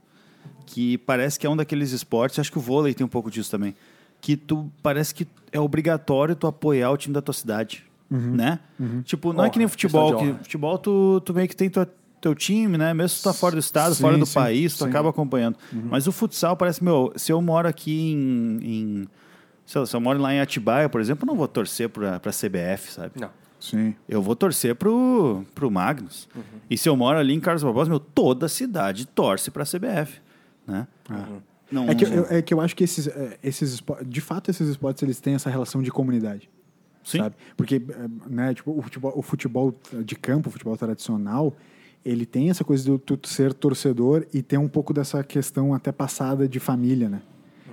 [0.65, 3.49] que parece que é um daqueles esportes, acho que o vôlei tem um pouco disso
[3.51, 3.75] também,
[4.21, 8.59] que tu parece que é obrigatório tu apoiar o time da tua cidade, né?
[9.03, 11.87] Tipo, não é que nem futebol, que futebol tu, tu meio que tem tua,
[12.21, 12.93] teu time, né?
[12.93, 14.89] Mesmo se tu tá fora do estado, Sim, fora do sim, país, tu sim.
[14.89, 15.57] acaba acompanhando.
[15.71, 19.07] Mas o futsal parece, meu, se eu moro aqui em, em
[19.65, 22.19] sei lá, se eu moro lá em Atibaia, por exemplo, eu não vou torcer pra,
[22.19, 23.11] pra CBF, sabe?
[23.19, 23.29] Não.
[23.63, 23.95] Sim.
[24.09, 26.27] Eu vou torcer pro, pro Magnus.
[26.35, 26.41] Uhum.
[26.69, 30.19] E se eu moro ali em Carlos Barbosa, meu, toda a cidade torce pra CBF.
[30.67, 30.85] Né?
[31.71, 34.67] Não, É que, eu, é que eu acho que esses, é, esses de fato, esses
[34.67, 36.49] esportes eles têm essa relação de comunidade.
[37.05, 37.19] Sim.
[37.19, 37.37] Sabe?
[37.55, 41.55] Porque é, né, tipo, o, futebol, o futebol de campo, o futebol tradicional,
[42.03, 45.89] ele tem essa coisa de tu ser torcedor e tem um pouco dessa questão até
[45.89, 47.21] passada de família, né?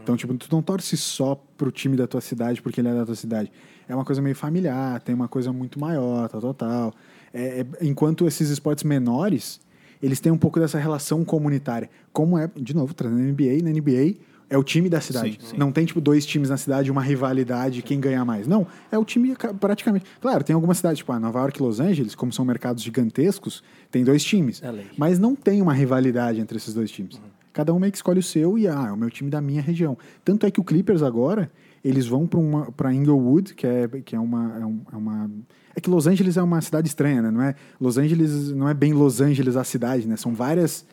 [0.03, 3.05] Então, tipo, tu não torce só pro time da tua cidade porque ele é da
[3.05, 3.51] tua cidade.
[3.89, 6.95] É uma coisa meio familiar, tem uma coisa muito maior, tal, tal, tal.
[7.35, 9.61] É, é- enquanto esses esportes menores,
[10.03, 11.91] eles têm um pouco dessa relação comunitária.
[12.13, 14.17] Como é, de novo, trazendo NBA, na NBA
[14.49, 15.39] é o time da cidade.
[15.41, 15.57] Sim, sim.
[15.57, 18.47] Não tem, tipo, dois times na cidade, uma rivalidade, quem ganha mais.
[18.49, 20.07] Não, é o time ca- praticamente.
[20.21, 23.63] Claro, tem algumas cidades, tipo, a Nova York e Los Angeles, como são mercados gigantescos,
[23.91, 24.61] tem dois times.
[24.63, 24.73] É.
[24.97, 27.21] Mas não tem uma rivalidade entre esses dois times.
[27.53, 29.61] Cada um meio que escolhe o seu e, ah, é o meu time da minha
[29.63, 29.97] região.
[30.25, 31.51] Tanto é que o Clippers agora,
[31.85, 32.29] eles vão
[32.77, 35.31] para Inglewood, que é, que é uma, é, um- é uma...
[35.75, 37.31] É que Los Angeles é uma cidade estranha, né?
[37.31, 40.17] Não é, Los Angeles não é bem Los Angeles a cidade, né?
[40.17, 40.85] São várias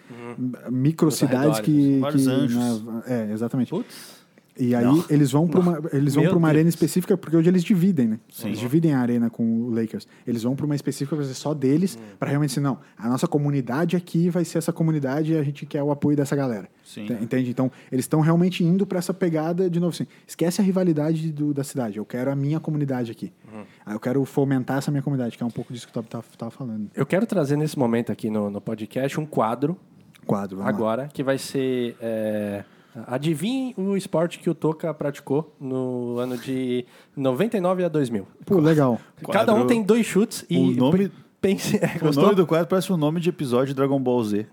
[0.69, 1.99] microcidades Os que...
[1.99, 2.83] vários que, anjos.
[2.83, 3.69] né, É, exatamente.
[3.69, 4.16] Putz.
[4.59, 5.03] E aí Não.
[5.09, 8.19] eles vão para uma, eles vão para uma arena específica, porque hoje eles dividem, né?
[8.31, 8.47] Sim.
[8.47, 10.07] Eles dividem a arena com o Lakers.
[10.25, 12.15] Eles vão para uma específica para ser só deles, Hum.
[12.19, 15.65] para realmente dizer, não, a nossa comunidade aqui vai ser essa comunidade e a gente
[15.65, 16.67] quer o apoio dessa galera.
[16.83, 17.03] Sim.
[17.05, 17.49] Ent- Entende?
[17.49, 21.53] Então, eles estão realmente indo para essa pegada, de novo assim, esquece a rivalidade do-
[21.53, 23.31] da cidade, eu quero a minha comunidade aqui.
[23.53, 23.63] Uhum.
[23.85, 26.51] Ah, Eu quero fomentar essa minha comunidade, que é um pouco disso que eu estava
[26.51, 26.89] falando.
[26.95, 29.77] Eu quero trazer nesse momento aqui no, no podcast um quadro
[30.25, 30.77] Quadro, vamos lá.
[30.77, 31.95] agora, que vai ser.
[32.01, 32.63] É,
[33.05, 36.85] adivinhe o esporte que o Toca praticou no ano de
[37.15, 38.27] 99 a 2000.
[38.45, 38.99] Pô, legal.
[39.31, 40.57] Cada um tem dois chutes e.
[40.57, 42.23] O nome- Pense, é, O gostou?
[42.23, 44.47] nome do quadro parece o nome de episódio de Dragon Ball Z.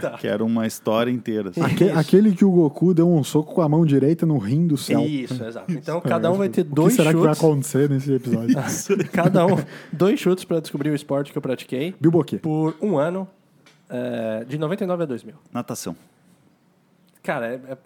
[0.00, 0.10] Tá.
[0.22, 1.50] Que era uma história inteira.
[1.50, 1.60] assim.
[1.60, 4.76] Aque- aquele que o Goku deu um soco com a mão direita no rim do
[4.76, 5.00] céu.
[5.00, 5.72] Isso, exato.
[5.72, 7.44] Então cada um vai ter O que dois será que vai chutes.
[7.44, 8.54] acontecer nesse episódio?
[9.12, 9.56] Cada um,
[9.92, 12.38] dois chutes para descobrir o esporte que eu pratiquei Bilboquê.
[12.38, 13.26] por um ano,
[13.90, 15.34] é, de 99 a 2000.
[15.52, 15.96] Natação.
[17.20, 17.78] Cara, é- é-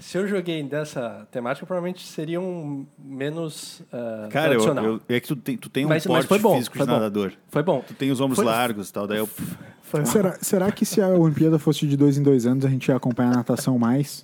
[0.00, 5.28] se eu joguei dessa temática, provavelmente seria um menos é, Cara, eu, eu- é que
[5.28, 6.98] tu tem, tu tem um Mas- mas porte foi bom, físico foi de bom.
[6.98, 7.32] nadador.
[7.48, 7.84] Foi bom.
[7.86, 9.06] Tu tem os ombros Foi- largos e tal.
[9.06, 9.28] Daí eu,
[9.82, 12.86] Foi Será, será que se a Olimpíada fosse de dois em dois anos, a gente
[12.88, 14.22] ia acompanhar a natação mais?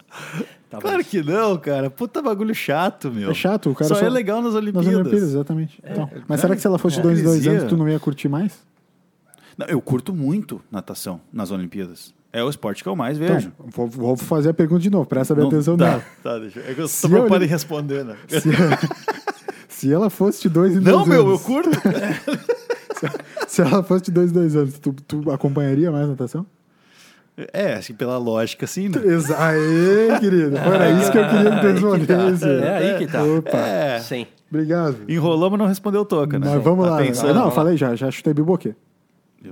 [0.70, 0.90] Talvez.
[0.92, 1.90] Claro que não, cara.
[1.90, 3.30] Puta bagulho chato, meu.
[3.30, 4.94] É chato, o cara só, só- é legal nas Nas Olimpíadas.
[4.94, 5.80] Olimpíadas, exatamente.
[5.84, 7.88] Então, mas é, será que se ela fosse de dois em dois anos, tu não
[7.88, 8.64] ia curtir mais?
[9.58, 12.14] Não, eu curto muito natação nas Olimpíadas.
[12.38, 13.50] É o esporte que eu mais vejo.
[13.58, 16.02] Então, vou, vou fazer a pergunta de novo, presta bem Não- atenção tá, nela.
[16.22, 16.60] tá, deixa.
[16.60, 18.16] É que eu Se eu preocupado em responder, né?
[18.28, 18.40] Se,
[19.68, 21.42] se ela fosse de dois em Não, dois meu, eu anos.
[21.42, 21.70] curto.
[23.46, 26.46] Se ela fosse de dois em dois anos, tu, tu acompanharia mais natação?
[27.52, 28.96] É, assim, pela lógica, sim, né?
[29.36, 30.56] Aê, querido.
[30.56, 31.56] Era isso que eu queria que
[32.00, 32.16] que tá.
[32.24, 32.48] respondesse.
[32.48, 33.22] É aí que tá.
[33.22, 33.58] Opa.
[33.58, 34.00] É.
[34.00, 34.26] Sim.
[34.50, 34.96] Obrigado.
[35.08, 36.46] Enrolamos não respondeu toca, né?
[36.54, 36.96] Mas vamos Tá lá.
[36.98, 37.34] pensando?
[37.34, 38.74] não, eu falei já, já chutei biboquê.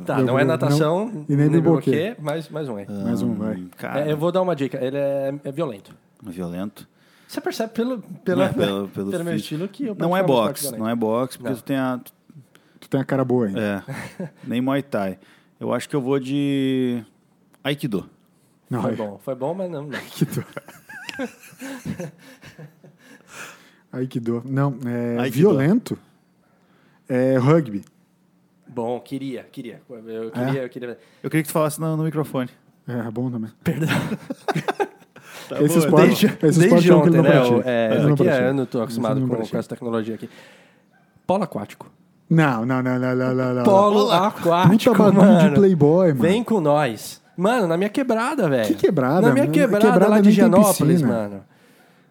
[0.03, 2.86] Tá, não é natação não- e nem biboquê, mas mais um aí.
[2.88, 3.57] Mais um, vai.
[3.57, 4.78] Hum, Cara, É, eu vou dar uma dica.
[4.84, 5.95] Ele é, é violento.
[6.22, 6.88] violento.
[7.28, 10.76] Você percebe pelo, pela, é pelo- pelo pelo meu estilo que eu Não é boxe,
[10.76, 11.57] não é boxe, porque Não.
[11.59, 12.01] tu tem a.
[12.80, 13.84] Tu tem a cara boa ainda.
[14.20, 15.18] É, nem Muay Thai.
[15.59, 17.03] Eu acho que eu vou de.
[17.62, 18.09] Aikido.
[18.70, 19.84] Não, Foi é- bom, foi bom, mas não.
[19.84, 19.99] não.
[24.01, 24.42] Que dor.
[24.45, 25.99] Não, é Ai, que violento.
[27.09, 27.84] É rugby.
[28.74, 29.80] Bom, queria, queria.
[29.88, 30.98] Eu queria, eu queria.
[31.22, 32.50] Eu queria que tu falasse no, no microfone.
[32.88, 33.50] É bom também.
[33.62, 33.88] Perdão.
[35.48, 37.30] Tá esse esporte, Desde, esse desde esporte é ontem, não né?
[37.32, 37.54] pratica.
[37.56, 38.44] o- É, não aqui é pratica.
[38.48, 40.30] ano, tô acostumado com, com essa tecnologia aqui.
[41.26, 41.90] Polo aquático.
[42.30, 43.54] Não, não, não, não, não, não.
[43.54, 43.62] não.
[43.64, 45.48] Polo aquático, Puta mano.
[45.50, 46.20] de playboy, mano.
[46.22, 47.20] Vem com nós.
[47.36, 48.68] Mano, na minha quebrada, velho.
[48.68, 51.06] Que quebrada, Na minha quebrada, Quebrada lá de piscina.
[51.06, 51.40] mano.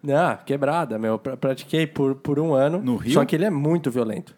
[0.02, 1.18] Não, quebrada, meu.
[1.18, 2.80] Pra- Pratiquei por, por um ano.
[2.80, 3.14] No Rio?
[3.14, 4.32] Só que ele é muito violento.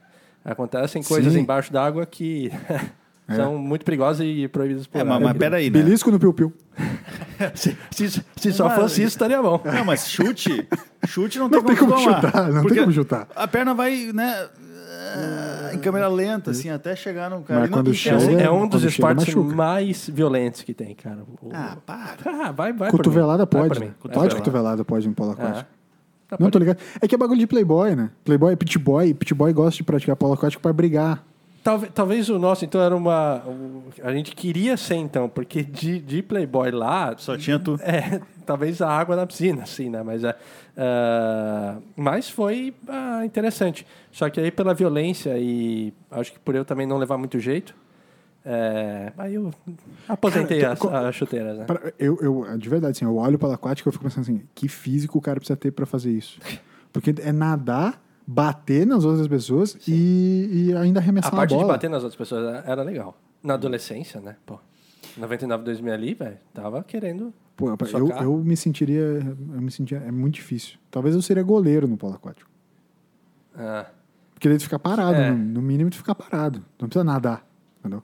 [0.50, 1.40] Acontecem coisas Sim.
[1.40, 2.52] embaixo d'água que
[3.34, 5.82] são muito perigosas e proibidas por É, mas, mas peraí, né?
[5.82, 6.52] Belisco no piu-piu.
[7.54, 9.60] Se, se- se só Mas- fosse isso, estaria bom.
[9.62, 10.66] Não, mas chute.
[11.06, 13.28] Chute não tem Não tem como, tomar, chutar, não tem porque como chutar.
[13.36, 14.48] A perna vai, né?
[15.68, 17.60] ah, Em câmera lenta, assim, até chegar no cara.
[17.60, 19.54] Mas E não- quando e- chega- É, um- é um quando dos chega, esportes machuca.
[19.54, 21.18] mais violentos que tem, cara.
[21.42, 22.16] O- Ah, para.
[22.24, 23.48] Ah, vai, vai por Cotovelada mim.
[23.52, 23.74] Vai pode.
[23.74, 23.94] por mim.
[24.02, 24.40] Vai Pode mim.
[24.40, 25.68] cotovelada, pode no polo aquático.
[26.28, 26.78] Tá, Não, tô ligado.
[27.00, 28.10] É que é bagulho de playboy, né?
[28.24, 29.14] Playboy, pit boy.
[29.14, 31.24] Pit boy gosta de praticar polo aquático pra brigar.
[31.66, 33.42] Talvez, talvez o nosso, então, era uma.
[34.00, 37.12] A gente queria ser, então, porque de, de Playboy lá.
[37.18, 37.76] Só tinha tu.
[37.82, 40.00] É, talvez a água na piscina, assim, né?
[40.00, 40.36] Mas, é,
[40.76, 43.84] ah, mas foi ah, interessante.
[44.12, 47.74] Só que aí, pela violência e acho que por eu também não levar muito jeito,
[48.48, 49.50] é, aí eu
[50.08, 51.64] aposentei Cara, as, chuteiras, né?
[51.64, 54.68] Pra- Eu, eu, de verdade, assim, eu olho polo aquático e fico pensando assim, que
[54.68, 56.38] físico o cara precisa ter pra fazer isso?
[56.92, 61.56] Porque é nadar, bater nas outras pessoas e, e ainda A arremessar a, parte de
[61.56, 61.68] bola.
[61.72, 63.18] bater nas outras pessoas era- era legal.
[63.42, 64.36] Na adolescência, né?
[64.46, 64.58] Pô,
[65.16, 67.34] 99, 2000 ali, velho, tava querendo.
[67.56, 69.00] Pô, eu, eu me sentiria,
[69.54, 70.78] eu me sentia, é muito difícil.
[70.90, 72.50] Talvez eu seria goleiro no polo aquático.
[73.56, 73.86] ah,
[74.34, 75.30] Porque tu fica parado, É.
[75.30, 76.62] no, no mínimo tu fica parado.
[76.80, 77.45] Não precisa nadar,
[77.86, 78.02] entendeu?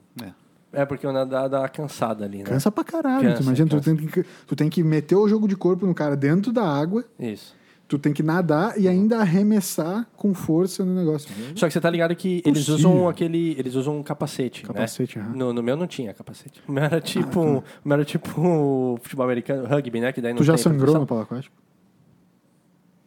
[0.71, 2.45] É porque o nadar dá uma cansada ali, né?
[2.45, 3.21] Cansa pra caralho.
[3.29, 5.93] Cansa, tu imagina, tu tem, que, tu tem que meter o jogo de corpo no
[5.93, 7.55] cara dentro da água, Isso.
[7.87, 11.29] tu tem que nadar e ainda arremessar com força no negócio.
[11.55, 12.89] Só que você tá ligado que eles Possível.
[12.89, 13.51] usam aquele.
[13.59, 14.63] Eles usam um capacete.
[14.63, 15.31] Capacete, né?
[15.35, 16.59] no, no meu não tinha capacete.
[16.67, 17.39] O meu era tipo.
[17.39, 20.11] o meu era tipo futebol americano, rugby, né?
[20.11, 21.55] Que daí não Tu já sangrou no polo aquático?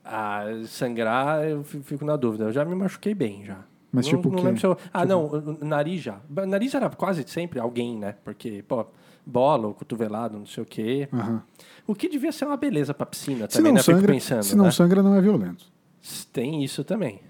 [0.05, 2.45] Ah, sangrar, eu fi- fico na dúvida.
[2.45, 3.59] Eu já me machuquei bem já.
[3.97, 4.77] Mas não, tipo o não lembro se eu...
[4.93, 6.21] Ah, não, o- o nariz já.
[6.47, 8.15] Nariz era quase sempre alguém, né?
[8.25, 8.87] Porque, pô,
[9.25, 11.09] bola, ou cotovelado, não sei o quê.
[11.13, 11.43] Aham.
[11.87, 13.83] O que devia ser uma beleza pra piscina Se também, não né?
[13.83, 14.43] Fico sangra, pensando.
[14.45, 14.71] se não né?
[14.71, 15.67] sangra, não é violento.
[16.33, 17.21] Tem isso também.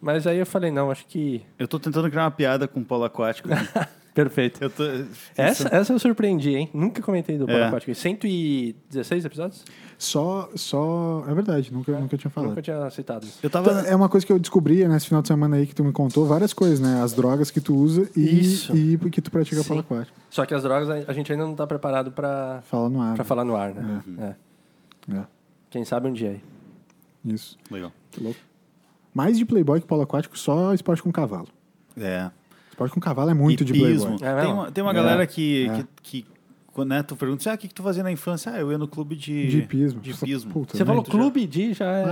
[0.00, 1.42] Mas aí eu falei, não, acho que.
[1.58, 3.48] Eu tô tentando criar uma piada com polo aquático.
[4.16, 4.64] Perfeito.
[4.64, 4.82] Eu tô.
[5.36, 6.70] Essa, essa eu surpreendi, hein?
[6.72, 7.66] Nunca comentei do Polo É.
[7.68, 7.94] Aquático.
[7.94, 9.62] 116 episódios?
[9.98, 11.22] Só, só...
[11.28, 12.48] É verdade, nunca, nunca tinha falado.
[12.50, 13.26] Nunca tinha citado.
[13.42, 13.70] Eu tava.
[13.82, 16.24] É uma coisa que eu descobri nesse final de semana aí que tu me contou,
[16.24, 17.02] várias coisas, né?
[17.02, 18.74] As drogas que tu usa e, Isso.
[18.74, 19.68] e que tu pratica Sim.
[19.68, 20.18] polo aquático.
[20.30, 23.14] Só que as drogas a gente ainda não tá preparado pra, Fala no ar.
[23.16, 24.02] pra falar no ar, né?
[24.18, 25.14] É.
[25.18, 25.24] É,
[25.68, 26.40] Quem sabe um dia aí.
[27.34, 27.58] isso.
[27.70, 27.92] Legal.
[28.10, 28.40] Que louco.
[29.12, 31.48] Mais de playboy que polo aquático, só esporte com cavalo.
[31.98, 32.30] É.
[32.76, 34.16] Esporte com cavalo é muito de playboy.
[34.20, 34.94] É tem uma, tem uma É.
[34.94, 35.72] galera que, É.
[36.02, 36.26] que, que
[36.74, 38.52] quando né, tu pergunta, assim, ah, o que, que tu fazia na infância?
[38.52, 39.48] Ah, eu ia no clube de...
[39.48, 39.98] De hipismo.
[39.98, 40.52] De hipismo.
[40.52, 40.86] Puta, Você né?
[40.86, 42.02] falou tu já- clube de já é.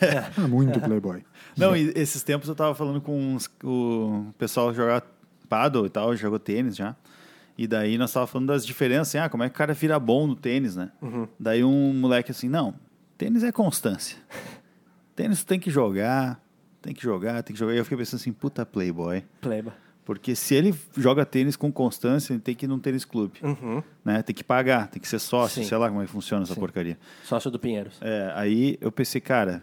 [0.00, 0.24] É.
[0.36, 1.22] Ah, muito playboy.
[1.56, 5.00] Não, e esses tempos eu tava falando com uns- o pessoal que joga
[5.48, 6.96] paddle e tal, jogou tênis já.
[7.56, 9.96] E daí nós tava falando das diferenças, assim, ah, como é que o cara vira
[10.00, 10.90] bom no tênis, né?
[11.38, 12.74] Daí um moleque assim, não,
[13.16, 14.16] tênis é constância.
[15.14, 16.40] tênis tu tem que jogar,
[16.82, 17.74] tem que jogar, tem que jogar.
[17.74, 19.22] E eu fiquei pensando assim, puta playboy.
[19.40, 19.74] Pleba.
[20.04, 23.38] Porque se ele joga tênis com constância, ele tem que ir num tênis clube.
[23.42, 23.82] Uhum.
[24.04, 24.22] Né?
[24.22, 25.68] Tem que pagar, tem que ser sócio, Sim.
[25.68, 26.60] sei lá como é que funciona essa Sim.
[26.60, 26.98] porcaria.
[27.22, 27.96] Sócio do Pinheiros.
[28.00, 29.62] É, aí eu pensei, cara,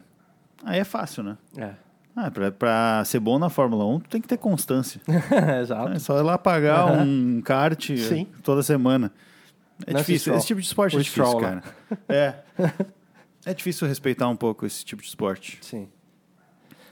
[0.64, 1.38] aí é fácil, né?
[1.58, 1.72] É.
[2.16, 5.02] Ah, pra, pra ser bom na Fórmula 1, tu tem que ter constância.
[5.62, 5.92] Exato.
[5.94, 8.28] É só ir lá pagar um kart Sim.
[8.42, 9.12] toda semana.
[9.86, 10.34] É Não é difícil.
[10.34, 11.62] Esse tipo de esporte O é difícil, Stroll lá.
[11.62, 11.64] cara.
[12.08, 12.36] É.
[13.46, 15.58] É difícil respeitar um pouco esse tipo de esporte.
[15.62, 15.88] Sim.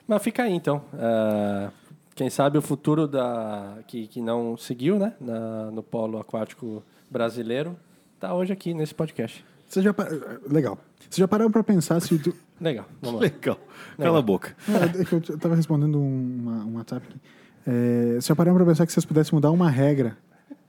[0.07, 0.81] Mas fica aí, então.
[0.93, 1.69] Ah,
[2.13, 5.13] quem sabe o futuro da que, que não seguiu, né?
[5.19, 7.75] Na, no polo aquático brasileiro,
[8.19, 9.43] tá hoje aqui nesse podcast.
[9.67, 10.07] Você já pa-
[10.49, 10.77] Legal.
[11.09, 12.33] Você já parou pra pensar se o...
[12.61, 13.27] Legal, vamos lá.
[13.27, 13.57] Legal.
[13.97, 14.55] Cala a boca.
[14.99, 17.19] É que eu tava respondendo um, uma- um WhatsApp aqui.
[17.67, 20.15] É, você já parou pra pensar que vocês pudessem mudar uma regra?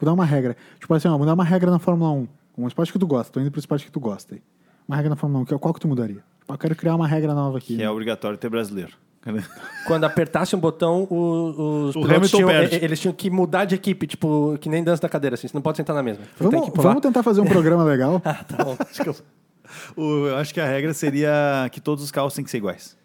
[0.01, 0.57] Mudar uma regra.
[0.81, 2.29] Tipo assim, ó, mudar uma regra na Fórmula 1.
[2.59, 3.31] Um esporte que tu gosta.
[3.33, 4.35] Tô indo pro esporte que tu gosta.
[4.35, 4.43] aí.
[4.89, 5.45] Uma regra na Fórmula 1.
[5.45, 6.25] que- Qual que tu mudaria?
[6.41, 7.77] Tipo, eu quero criar uma regra nova aqui.
[7.77, 8.93] Que é obrigatório ter brasileiro.
[9.87, 12.77] Quando apertasse um botão, o- os O pilotos Hamilton tinham, perde.
[12.85, 15.49] eles tinham que mudar de equipe, tipo, que nem dança da cadeira, assim.
[15.49, 16.25] Você não pode sentar na mesma.
[16.39, 18.21] Vamos, vamos tentar fazer um programa legal.
[18.25, 18.77] Ah, tá bom.
[18.91, 19.21] Desculpa.
[19.97, 22.97] O- eu acho que a regra seria que todos os carros têm que ser iguais.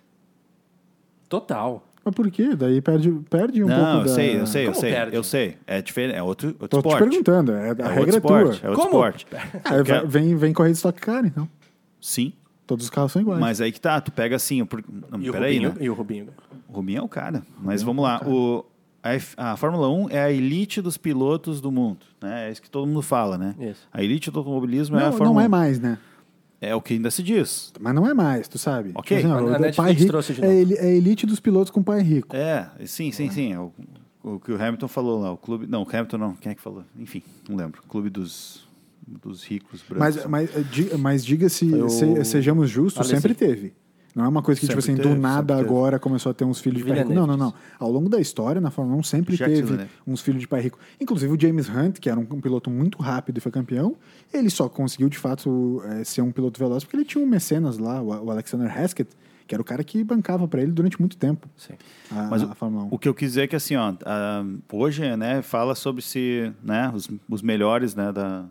[1.30, 1.84] Total.
[2.04, 2.56] Mas por quê?
[2.56, 4.10] Daí perde, perde um não, pouco eu da...
[4.16, 4.92] sei, eu sei, eu Como sei.
[4.92, 5.16] perde?
[5.16, 5.58] Eu sei.
[5.68, 6.98] É diferente, é outro, outro Tô esporte.
[6.98, 7.52] te perguntando.
[7.52, 8.68] É, a É regra outro é esporte, tua.
[8.68, 9.06] é outro Como?
[9.08, 9.28] esporte.
[9.86, 11.48] Quer- vem, vem correr de Stock Car, então.
[12.02, 12.34] Sim,
[12.72, 13.40] Todos os carros são iguais.
[13.40, 14.82] mas aí que tá, tu pega assim, por...
[15.10, 15.76] não, E o, peraí, Rubinho, né?
[15.86, 16.28] e o Rubinho.
[16.70, 17.44] O Rubinho é o cara.
[17.62, 18.22] Mas vamos lá.
[18.26, 18.64] O,
[19.04, 22.00] a, F- a Fórmula 1 é a elite dos pilotos do mundo.
[22.22, 22.48] Né?
[22.48, 23.56] É isso que todo mundo fala, né?
[23.60, 23.88] Isso.
[23.92, 25.50] A elite do automobilismo é a não, Fórmula não é 1.
[25.50, 25.98] mais, né?
[26.62, 27.74] É o que ainda se diz.
[27.80, 28.92] Mas não é mais, tu sabe.
[28.96, 29.18] Ok.
[29.18, 32.02] Tipo A- a o pai rico trouxe de é, é elite dos pilotos com pai
[32.02, 32.36] rico.
[32.36, 33.52] É, sim, sim, sim.
[33.52, 33.72] É o,
[34.24, 35.32] o que o Hamilton falou lá.
[35.32, 35.66] O clube.
[35.68, 36.36] Não, o Hamilton não.
[36.36, 36.84] Quem é que falou?
[36.98, 37.82] Enfim, não lembro.
[37.84, 38.66] O clube dos,
[39.06, 40.26] dos ricos brancos.
[40.26, 43.74] Mas, mas, eh, mas diga-se, se- sejamos justos, sempre teve.
[44.14, 45.70] Não é uma coisa que, tipo Sempre assim, teve, do nada sempre teve.
[45.70, 47.14] agora começou a ter uns filhos de pai rico.
[47.14, 47.54] Não, não, não.
[47.80, 49.90] Ao longo da história, na Fórmula 1, sempre teve Villeneuve.
[50.06, 50.78] uns filhos de pai rico.
[51.00, 53.96] Inclusive o James Hunt, que era um, um piloto muito rápido e foi campeão,
[54.34, 57.78] ele só conseguiu, de fato, eh, ser um piloto veloz porque ele tinha um mecenas
[57.78, 59.10] lá, o, o Alexander Haskett,
[59.48, 61.74] que era o cara que bancava pra ele durante muito tempo Sim.
[62.12, 62.88] a, Mas a Fórmula 1.
[62.92, 64.44] O que eu quis dizer é que assim, ó, ah,
[64.74, 68.44] hoje, né, fala sobre se, né, os, os melhores, né, da,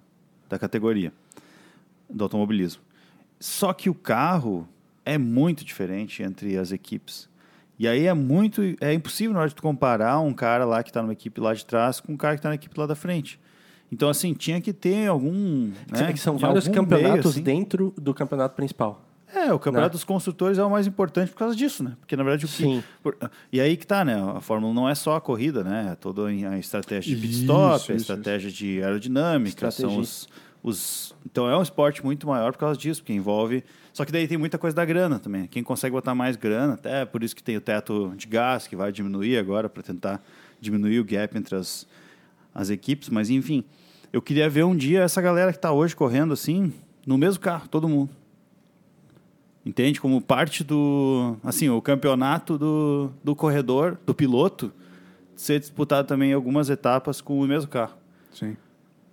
[0.50, 1.12] da categoria
[2.10, 2.82] do automobilismo.
[3.38, 4.68] Só que o carro
[5.04, 7.30] é muito diferente entre as equipes.
[7.78, 10.90] E aí é muito, é impossível na hora de tu comparar um cara lá que
[10.90, 12.94] está numa equipe lá de trás com um cara que está na equipe lá da
[12.94, 13.40] frente.
[13.90, 17.42] Então assim, tinha que ter algum, né, É que são vários campeonatos meio, assim.
[17.42, 19.02] dentro do campeonato principal.
[19.34, 19.96] É, o campeonato Né?
[19.96, 21.92] dos construtores é o mais importante por causa disso, né?
[22.00, 22.82] Porque na verdade o que, Sim.
[23.02, 23.16] por-
[23.52, 24.14] e aí que tá, né?
[24.36, 25.90] A Fórmula 1 não é só a corrida, né?
[25.92, 30.28] É toda a estratégia de pit Isso, stop, a isso, estratégia de aerodinâmica, são os,
[30.62, 33.62] os então é um esporte muito maior por causa disso, porque envolve
[33.92, 35.46] só que daí tem muita coisa da grana também.
[35.46, 38.76] Quem consegue botar mais grana, até por isso que tem o teto de gás que
[38.76, 40.22] vai diminuir agora para tentar
[40.60, 41.86] diminuir o gap entre as,
[42.54, 43.64] as equipes, mas enfim,
[44.12, 46.72] eu queria ver um dia essa galera que está hoje correndo assim,
[47.06, 48.10] no mesmo carro, todo mundo.
[49.64, 50.00] Entende?
[50.00, 51.36] Como parte do.
[51.44, 54.72] Assim, o campeonato do, do corredor, do piloto,
[55.36, 57.94] ser disputado também em algumas etapas com o mesmo carro.
[58.32, 58.56] Sim.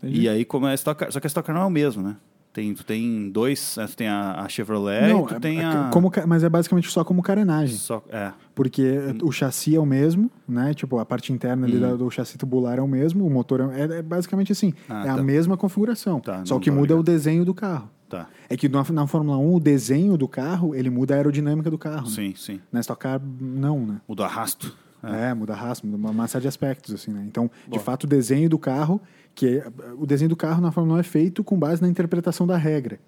[0.03, 1.69] E aí, como é a Stock Car, só que a Stock Car não é o
[1.69, 2.15] mesmo, né?
[2.53, 3.85] Tem, tu tem dois, né?
[3.87, 5.89] tu tem a, a Chevrolet Não, e tu é- tem é a.
[5.91, 7.75] como mas é basicamente só como carenagem.
[7.75, 8.31] Só, é.
[8.55, 8.83] Porque
[9.21, 10.73] o chassi é o mesmo, né?
[10.73, 13.81] Tipo, a parte interna ali da- do chassi tubular é o mesmo, o motor é,
[13.81, 15.23] é- é basicamente assim, Ah, é a tá.
[15.23, 16.19] mesma configuração.
[16.19, 17.05] Tá, só não que muda é o ligado.
[17.05, 17.89] desenho do carro.
[18.09, 18.27] Tá.
[18.49, 21.77] É que na, na Fórmula 1, o desenho do carro, ele muda a aerodinâmica do
[21.77, 22.07] carro.
[22.07, 22.13] né?
[22.13, 22.61] Sim, sim.
[22.71, 24.01] Na Stock Car, não, né?
[24.07, 24.75] O do arrasto.
[25.03, 27.23] É, muda a raça, muda uma massa de aspectos, assim, né?
[27.27, 28.99] Então, de fato, o desenho do carro,
[29.35, 32.47] que é, o desenho do carro na Fórmula 1 é feito com base na interpretação
[32.47, 32.99] da regra.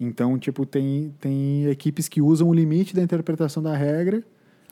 [0.00, 4.22] Então, tipo, tem, tem equipes que usam o limite da interpretação da regra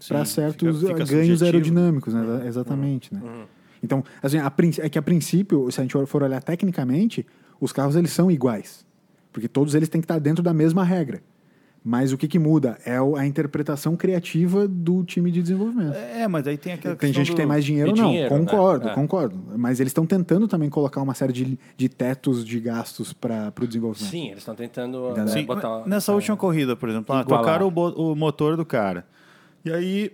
[0.08, 1.44] para certos fica- fica ganhos subjetivo.
[1.44, 2.44] aerodinâmicos, né?
[2.46, 3.20] Exatamente, né?
[3.82, 7.26] Então, assim, a, é que a princípio, se a gente for olhar tecnicamente,
[7.60, 8.84] os carros eles são iguais.
[9.34, 11.20] Porque todos eles têm que estar dentro da mesma regra.
[11.86, 15.94] Mas o que, que muda é a interpretação criativa do time de desenvolvimento.
[15.94, 18.06] É, mas aí tem aquela Tem gente que do- tem mais dinheiro ou não.
[18.08, 18.40] dinheiro, né?
[18.40, 18.94] concordo, É.
[18.94, 19.38] concordo.
[19.58, 23.66] Mas eles estão tentando também colocar uma série de, de tetos de gastos para o
[23.66, 24.10] desenvolvimento.
[24.10, 25.86] Sim, eles estão tentando né, Sim, botar...
[25.86, 29.04] nessa é, última corrida, por exemplo, ah, tocaram o, o motor do cara.
[29.62, 30.10] E aí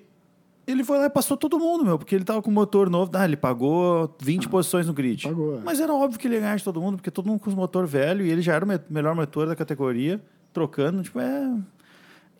[0.70, 3.10] Ele foi lá e passou todo mundo, meu, porque ele tava com motor novo.
[3.14, 5.24] Ah, ele pagou 20 posições no grid.
[5.24, 5.60] pagou, é.
[5.64, 7.54] Mas era óbvio que ele ia ganhar de todo mundo, porque todo mundo com os
[7.56, 10.20] motor velho e ele já era o me- melhor motor da categoria,
[10.52, 11.02] trocando.
[11.02, 11.58] Tipo, é.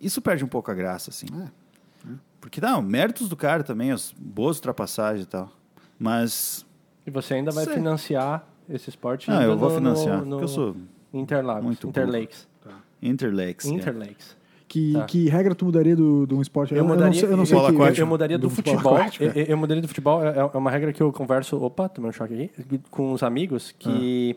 [0.00, 1.26] Isso perde um pouco a graça, assim.
[2.40, 5.50] Porque, não, méritos do cara também, as boas ultrapassagens e tal.
[5.98, 6.64] Mas.
[7.06, 7.74] E você ainda vai Sei.
[7.74, 10.18] financiar esse esporte Ah, eu vou no- financiar.
[10.24, 10.76] no, Porque eu sou
[11.12, 12.48] Interlagos, muito Interlakes.
[13.02, 13.64] Interlex.
[13.66, 13.68] é.
[13.68, 14.36] Interlakes.
[14.72, 15.04] Que, Tá.
[15.04, 16.72] que regra tu mudaria do, de um esporte?
[16.72, 18.94] Eu mudaria, não sei, eu não sei Bola que, eu mudaria do, futebol.
[18.96, 20.22] aquático, eu, eu mudaria do futebol.
[20.24, 21.60] É é uma regra que eu converso.
[21.60, 22.78] Opa, tomei um choque aqui.
[22.88, 24.36] Com os amigos, que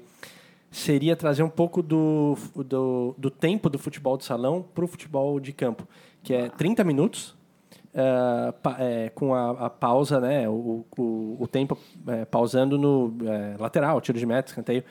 [0.72, 5.40] seria trazer um pouco do, do, do tempo do futebol de salão para o futebol
[5.40, 5.88] de campo,
[6.24, 7.36] que é 30 minutos.
[7.94, 11.78] é, pa- é, com a, a pausa, né, o, o, o tempo
[12.08, 14.84] é, pausando no é, lateral, tiro de meta, escanteio,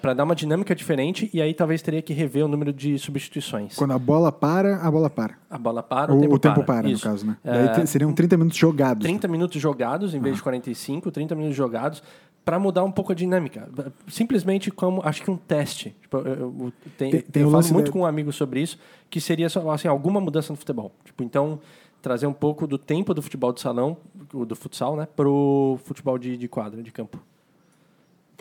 [0.00, 3.76] para dar uma dinâmica diferente e aí talvez teria que rever o número de substituições.
[3.76, 5.36] Quando a bola para, a bola para.
[5.50, 7.36] A bola para, o, O, tempo o tempo para, para, no caso, né?
[7.44, 9.02] É, Daí seriam 30 minutos jogados.
[9.04, 12.02] 30 minutos jogados em vez de 45, 30 minutos jogados
[12.44, 13.68] para mudar um pouco a dinâmica.
[14.08, 15.94] Simplesmente como, acho que um teste.
[16.00, 18.78] Tipo, eu, eu, tem- Tem- tem eu falo muito da- com um amigo sobre isso,
[19.08, 20.90] que seria assim, alguma mudança no futebol.
[21.04, 21.60] Tipo, então,
[22.00, 23.98] trazer um pouco do tempo do futebol de salão,
[24.32, 27.20] do futsal, né, pro futebol de, de quadra, de campo.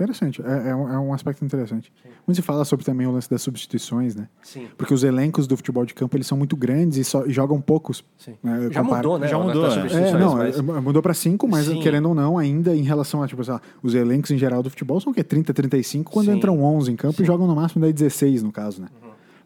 [0.03, 1.91] Interessante, é, é um, é um aspecto interessante.
[2.25, 4.29] Muito se fala sobre também o lance das substituições, né?
[4.41, 4.67] Sim.
[4.77, 7.59] Porque os elencos do futebol de campo eles são muito grandes e, só, e jogam
[7.59, 8.03] poucos.
[8.17, 8.35] Sim.
[8.41, 8.69] né?
[8.71, 9.27] Já Compara- mudou, né?
[9.27, 10.09] Já mudou, é.
[10.09, 11.81] É, não, mas- é, mudou para 5, mas Sim.
[11.81, 14.69] querendo ou não, ainda em relação a, tipo, sei lá, os elencos em geral do
[14.69, 15.23] futebol são o quê?
[15.23, 16.37] 30, 35, quando Sim.
[16.37, 18.87] entram 11 em campo e jogam no máximo daí 16, no caso, né?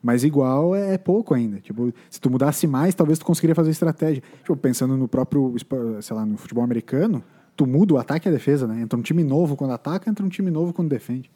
[0.02, 1.60] Mas igual é, é pouco ainda.
[1.62, 4.22] Tipo, se tu mudasse mais, talvez tu conseguiria fazer estratégia.
[4.42, 5.56] Tipo, pensando no próprio,
[6.02, 7.24] sei lá, no futebol americano,
[7.56, 8.82] tu muda o ataque e a defesa, né?
[8.82, 11.30] Entra um time novo quando ataca, entra um time novo quando defende.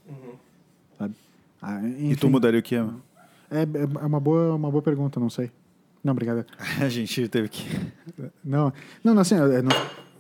[0.98, 1.14] Sabe?
[1.62, 2.76] Ah, E tu mudaria o que?
[2.76, 2.82] é,
[4.02, 5.52] é uma, boa, uma boa pergunta, não sei.
[6.04, 6.46] Não, obrigado.
[6.82, 7.64] A gente teve que.
[8.44, 8.72] Não,
[9.04, 9.70] não, não, assim, é, no,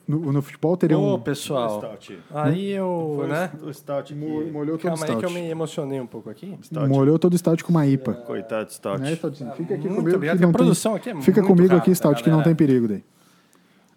[0.08, 1.20] no, no futebol teria Ô, um...
[1.20, 2.20] pessoal, Stout.
[2.34, 3.52] aí eu, né?
[3.62, 4.22] O Stout aqui.
[4.52, 5.34] Molhou todo Calma aí que eu stout.
[5.34, 6.58] me emocionei um pouco aqui.
[6.64, 6.89] Stout.
[6.89, 8.14] Molhou todo o stout com uma IPA.
[8.14, 9.02] Coitado do Stout.
[9.02, 9.52] Né, Stoutzinho?
[9.54, 10.16] Fica aqui Muito comigo.
[10.18, 12.24] obrigado, que que a não tem- produção aqui é Fica muito comigo rápida, aqui, Stout,
[12.24, 12.56] que não galera.
[12.56, 13.04] tem perigo daí.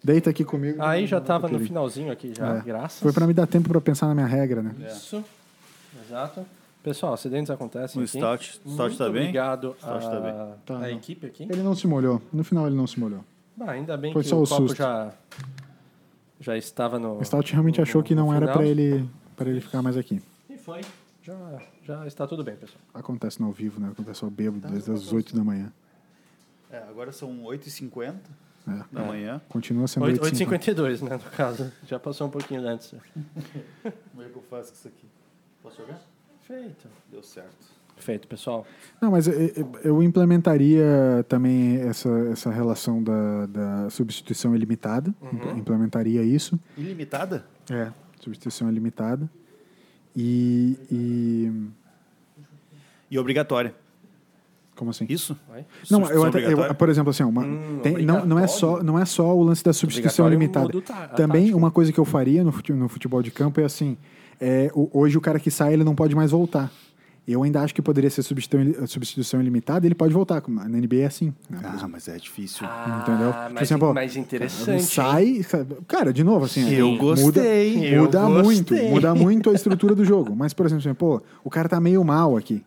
[0.03, 0.81] Deita aqui comigo.
[0.81, 2.61] Aí já estava no finalzinho aqui já, É.
[2.61, 2.99] graças.
[2.99, 4.73] Foi pra me dar tempo pra pensar na minha regra, né?
[4.87, 5.23] Isso.
[6.05, 6.45] Exato.
[6.83, 8.17] Pessoal, acidentes acontecem O aqui.
[8.17, 9.21] Stout, Stout Muito tá bem?
[9.21, 10.33] obrigado Stout à tá bem.
[10.79, 11.43] Tá, equipe aqui.
[11.43, 12.19] Ele não se molhou.
[12.33, 13.23] No final ele não se molhou.
[13.59, 14.77] Ah, ainda bem Foi que só o o copo susto.
[14.77, 15.11] já,
[16.39, 17.19] já estava no...
[17.19, 20.19] O Stout realmente no- achou que não era pra ele, pra ele ficar mais aqui.
[20.49, 20.81] E foi.
[21.21, 21.37] Já,
[21.85, 22.79] já está tudo bem, pessoal.
[22.95, 23.89] Acontece no ao vivo, né?
[23.91, 25.71] Acontece ao bêbado Tá, desde as 8 da manhã.
[26.71, 28.15] É, agora são 8h50
[28.67, 28.83] É.
[28.95, 29.41] da manhã.
[29.49, 31.71] Continua sendo 8 8 8h52, né, no caso.
[31.87, 32.93] Já passou um pouquinho antes.
[34.11, 35.07] Como é que eu faço com isso aqui?
[35.63, 35.99] Posso jogar?
[36.41, 36.87] Feito.
[37.11, 37.71] Deu certo.
[37.97, 38.65] Feito, pessoal.
[38.99, 45.13] Não, mas eu- eu, eu implementaria também essa, essa relação da, da substituição ilimitada.
[45.21, 45.57] Uhum.
[45.57, 46.59] Implementaria isso.
[46.77, 47.45] Ilimitada?
[47.69, 49.29] É, substituição ilimitada.
[50.15, 51.51] E, e.
[53.09, 53.75] E obrigatória.
[54.81, 55.05] Como assim?
[55.07, 55.37] Isso?
[55.47, 55.63] Vai.
[55.91, 58.97] Não, eu, até- eu- por exemplo, assim, uma, Hum, tem- não, não, é só, não
[58.97, 60.73] é só o lance da substituição limitada.
[60.73, 60.81] muda
[61.15, 63.95] Também uma coisa que eu faria no, fute- no futebol de campo é assim:
[64.39, 66.71] é, o- hoje o cara que sai ele não pode mais voltar.
[67.27, 70.41] Eu ainda acho que poderia ser substituição, substituição ilimitada, ele pode voltar.
[70.41, 71.27] como Na NBA é assim.
[71.47, 71.89] né, por Ah, exemplo.
[71.91, 72.65] mas é difícil.
[72.65, 73.29] Entendeu?
[73.29, 74.81] Ah, Tipo mas, assim, pô, mas interessante.
[74.83, 75.45] Sai,
[75.87, 77.93] cara, de novo, assim, Eu muda- gostei.
[77.95, 78.89] Eu Muda muito, gostei.
[78.89, 80.35] muda muito a estrutura do jogo.
[80.35, 82.63] Mas, por exemplo, assim, pô, o cara tá meio mal aqui.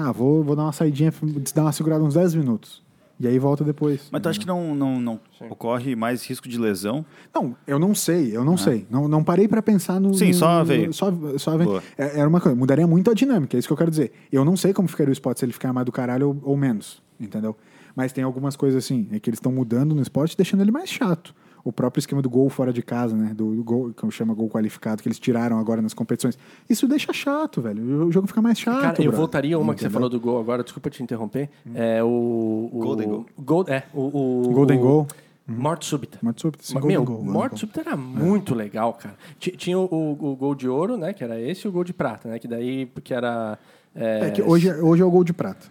[0.00, 1.12] Ah, vou, vou dar uma saidinha,
[1.54, 2.86] dar uma segurada uns 10 minutos.
[3.20, 4.06] E aí volta depois.
[4.12, 5.20] Mas tu acha que não, não, não
[5.50, 7.04] ocorre mais risco de lesão?
[7.34, 8.86] Não, eu não sei, eu não sei.
[8.88, 10.14] Não, não parei pra pensar no.
[10.14, 10.92] Sim, no- só veio.
[10.92, 11.82] Só, só veio.
[11.98, 14.12] É- Era uma coisa, mudaria muito a dinâmica, é isso que eu quero dizer.
[14.30, 16.56] Eu não sei como ficaria o esporte se ele ficar mais do caralho ou, ou
[16.56, 17.56] menos, entendeu?
[17.96, 20.88] Mas tem algumas coisas assim, é que eles estão mudando no esporte, deixando ele mais
[20.88, 21.34] chato.
[21.68, 23.32] O próprio esquema do gol fora de casa, né?
[23.34, 26.38] Do, do gol, que chama gol qualificado, que eles tiraram agora nas competições.
[26.68, 28.06] Isso deixa chato, velho.
[28.06, 28.80] O jogo fica mais chato.
[28.80, 29.12] Cara, eu brother.
[29.18, 29.94] voltaria uma que você Entendeu?
[30.00, 31.50] falou do gol agora, desculpa te interromper.
[31.74, 32.70] É o.
[32.72, 33.26] o Golden Goal.
[33.38, 34.46] Gol- é, o.
[34.48, 35.06] o Golden o- Goal.
[35.46, 36.18] Morte súbita.
[36.22, 37.58] Morte súbita, sim, Meu, Golden morte Goal.
[37.58, 39.14] súbita era muito legal, cara.
[39.38, 41.12] Ti- Tinha o, o, o gol de ouro, né?
[41.12, 42.38] Que era esse, e o gol de prata, né?
[42.38, 43.58] Que daí, porque era.
[43.94, 45.66] É que hoje, hoje é o gol de prata.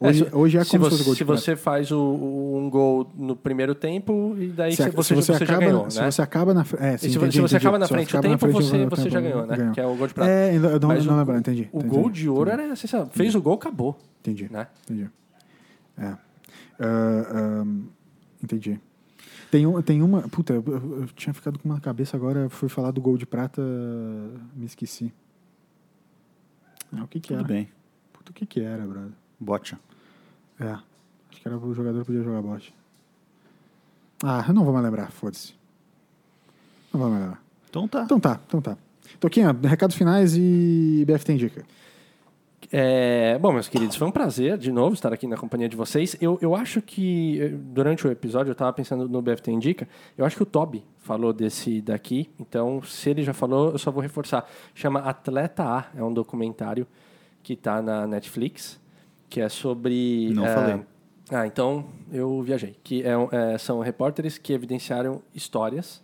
[0.00, 1.90] Hoje é, hoje é se como se você, fosse o gol de se você faz
[1.90, 5.46] o, o- um gol no primeiro tempo, e daí Se, você, se você, você, acaba,
[5.52, 6.10] já ganhou, se né?
[6.10, 6.82] você acaba na frente.
[6.84, 7.66] É, sim, se, entendi, se você entendi.
[7.66, 9.46] acaba na Se frente o acaba na tempo, frente, você, o você tempo, já ganhou,
[9.46, 9.56] né?
[9.56, 9.72] ganhou.
[9.72, 10.30] Que é o gol de prata.
[10.30, 11.68] É, eu não, não o, lembro, entendi.
[11.72, 13.08] O entendi, gol de ouro era sensacional.
[13.12, 13.96] Fez o gol, acabou.
[14.20, 14.48] Entendi.
[14.50, 14.66] Né?
[14.84, 15.08] Entendi.
[15.96, 16.14] É.
[16.80, 17.84] Ah, ahm,
[18.42, 18.78] entendi.
[19.50, 20.22] Tem, um, tem uma.
[20.28, 23.24] Puta, eu, eu- eu tinha ficado com uma cabeça agora, fui falar do gol de
[23.24, 23.62] prata,
[24.56, 25.12] me esqueci.
[26.92, 27.46] Ah, o que que Tudo era?
[27.48, 27.68] bem.
[28.12, 29.12] Puta, o que que era, brother?
[29.38, 29.78] Bocha.
[30.58, 30.70] É.
[30.70, 32.74] Acho que era o jogador que podia jogar bote.
[34.22, 35.54] Ah, eu não vou mais lembrar, foda-se.
[36.92, 37.42] Não vou mais lembrar.
[37.68, 38.02] Então tá.
[38.04, 38.78] Então tá, então tá.
[39.20, 41.64] Toquinha, recados finais e BF tem dica.
[42.72, 46.16] É, bom, meus queridos, foi um prazer de novo estar aqui na companhia de vocês.
[46.20, 49.88] Eu, eu acho que eh, durante o episódio eu estava pensando no BFT Indica.
[50.16, 53.90] Eu acho que o Toby falou desse daqui, então se ele já falou, eu só
[53.90, 54.48] vou reforçar.
[54.74, 56.86] Chama Atleta A, é um documentário
[57.42, 58.80] que está na Netflix,
[59.34, 60.30] que é sobre.
[60.32, 60.80] Não é, falei.
[61.28, 62.76] Ah, então eu viajei.
[62.84, 66.00] Que é, é, são repórteres que evidenciaram histórias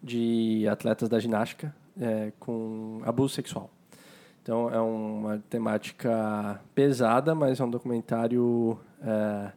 [0.00, 3.68] de atletas da ginástica é, com abuso sexual.
[4.40, 9.50] Então é uma temática pesada, mas é um documentário é,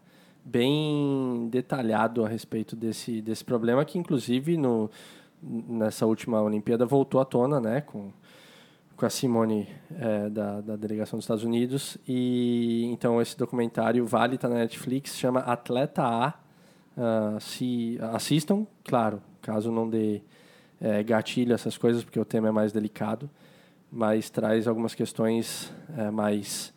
[0.44, 4.90] bem detalhado a respeito desse, desse problema que, inclusive, no,
[5.44, 8.12] nessa última Olimpíada voltou à tona, né, com,
[9.02, 9.68] com a Simone
[10.00, 11.98] é, da, da delegação dos Estados Unidos.
[12.08, 16.34] E então esse documentário vale estar na Netflix, chama Atleta A.
[16.96, 20.22] Ah, se assistam, claro, caso não dê
[20.80, 23.28] é, gatilho essas coisas, porque o tema é mais delicado,
[23.92, 26.72] mas traz algumas questões é, mais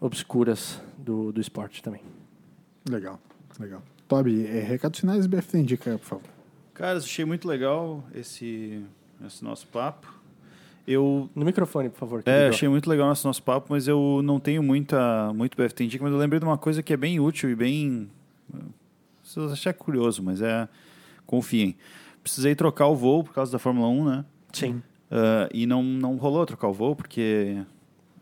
[0.00, 2.02] obscuras do, do esporte também.
[2.88, 3.18] Legal,
[3.58, 3.82] legal.
[4.06, 6.30] Toby, é, recados finais e BF tem dica, por favor.
[6.74, 8.84] Cara, achei muito legal esse,
[9.26, 10.15] esse nosso papo.
[10.86, 12.22] Eu No microfone, por favor.
[12.26, 15.88] É, achei muito legal nosso, nosso papo, mas eu não tenho muita, muito BFT em
[15.88, 18.08] dica, mas eu lembrei de uma coisa que é bem útil e bem.
[19.22, 20.68] Se você achar curioso, mas é.
[21.26, 21.76] Confiem.
[22.22, 24.24] Precisei trocar o voo por causa da Fórmula 1, né?
[24.52, 24.80] Sim.
[25.10, 27.62] Ah, e não, não rolou trocar o voo, porque.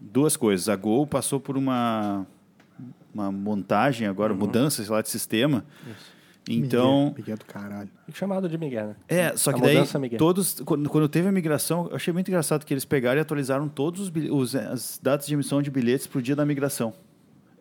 [0.00, 0.68] Duas coisas.
[0.68, 2.26] A Gol passou por uma,
[3.14, 5.64] uma montagem agora, mudança, sei lá, de sistema.
[6.48, 7.04] Então.
[7.06, 7.88] Miguel, Miguel do caralho.
[8.12, 8.96] Chamado de Miguel, né?
[9.08, 10.18] É, só A que daí mudança, Miguel.
[10.18, 13.68] todos quando, quando teve a migração, eu achei muito engraçado que eles pegaram e atualizaram
[13.68, 16.92] todos os, os as datas de emissão de bilhetes pro dia da migração.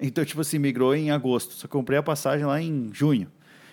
[0.01, 1.53] Então, tipo assim, migrou em agosto.
[1.53, 3.27] Só comprei a passagem lá em junho.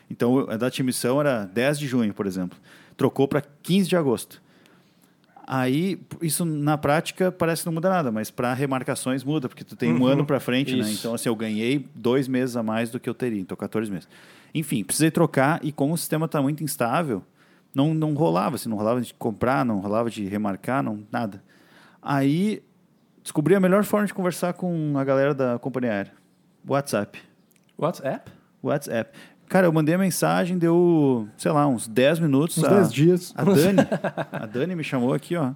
[0.09, 2.57] Então, a data de emissão era 10 de junho, por exemplo.
[2.97, 4.41] Trocou para 15 de agosto.
[5.47, 9.75] Aí, isso na prática parece que não muda nada, mas para remarcações muda, porque tu
[9.75, 10.07] tem um Uhum.
[10.07, 10.83] ano para frente, né?
[10.83, 11.01] Isso.
[11.01, 14.09] Então, assim, eu ganhei dois meses a mais do que eu teria, então 14 meses.
[14.55, 17.23] Enfim, precisei trocar e como o sistema está muito instável,
[17.75, 21.43] não, não rolava, assim, não rolava de comprar, não rolava de remarcar, não, nada.
[22.03, 22.63] Aí,
[23.23, 26.13] descobri a melhor forma de conversar com a galera da companhia aérea.
[26.67, 27.21] WhatsApp.
[27.79, 28.31] WhatsApp?
[28.63, 29.19] WhatsApp.
[29.49, 32.59] Cara, eu mandei a mensagem, deu, sei lá, uns 10 minutos.
[32.59, 33.35] Uns a, 10 dias.
[33.37, 33.79] A Dani,
[34.33, 35.53] a Dani me chamou aqui, ó.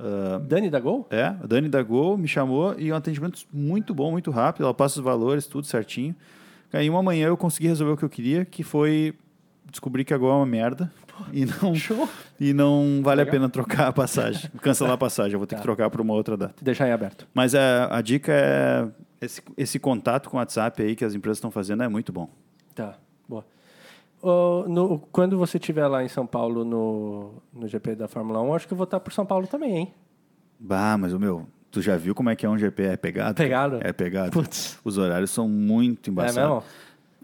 [0.00, 1.06] Ah, Dani da Gol?
[1.10, 4.64] é, a Dani da Gol me chamou e um atendimento muito bom, muito rápido.
[4.64, 6.16] Ela passa os valores, tudo certinho.
[6.72, 9.14] Aí uma manhã eu consegui resolver o que eu queria, que foi
[9.70, 10.92] descobrir que a Gol é uma merda
[11.32, 12.08] e não, Show.
[12.40, 13.28] e não vale Legal.
[13.28, 15.32] a pena trocar a passagem, cancelar a passagem.
[15.34, 15.60] Eu vou ter Tá.
[15.60, 16.54] que trocar para uma outra data.
[16.62, 17.26] Deixar em aberto.
[17.34, 18.88] Mas a, a dica é
[19.20, 22.28] esse, esse contato com o WhatsApp aí que as empresas estão fazendo é muito bom.
[22.74, 22.94] Tá,
[23.28, 23.44] boa.
[24.68, 28.66] No- quando você estiver lá em São Paulo no, no GP da Fórmula 1, acho
[28.68, 29.94] que eu vou estar por São Paulo também, hein?
[30.58, 32.82] Bah, mas o meu, tu já viu como é que é um GP?
[32.82, 33.34] É pegado?
[33.34, 33.78] Pegado?
[33.82, 34.30] É pegado.
[34.32, 34.78] Putz.
[34.84, 36.64] Os horários são muito É embaçados.
[36.64, 36.64] mesmo?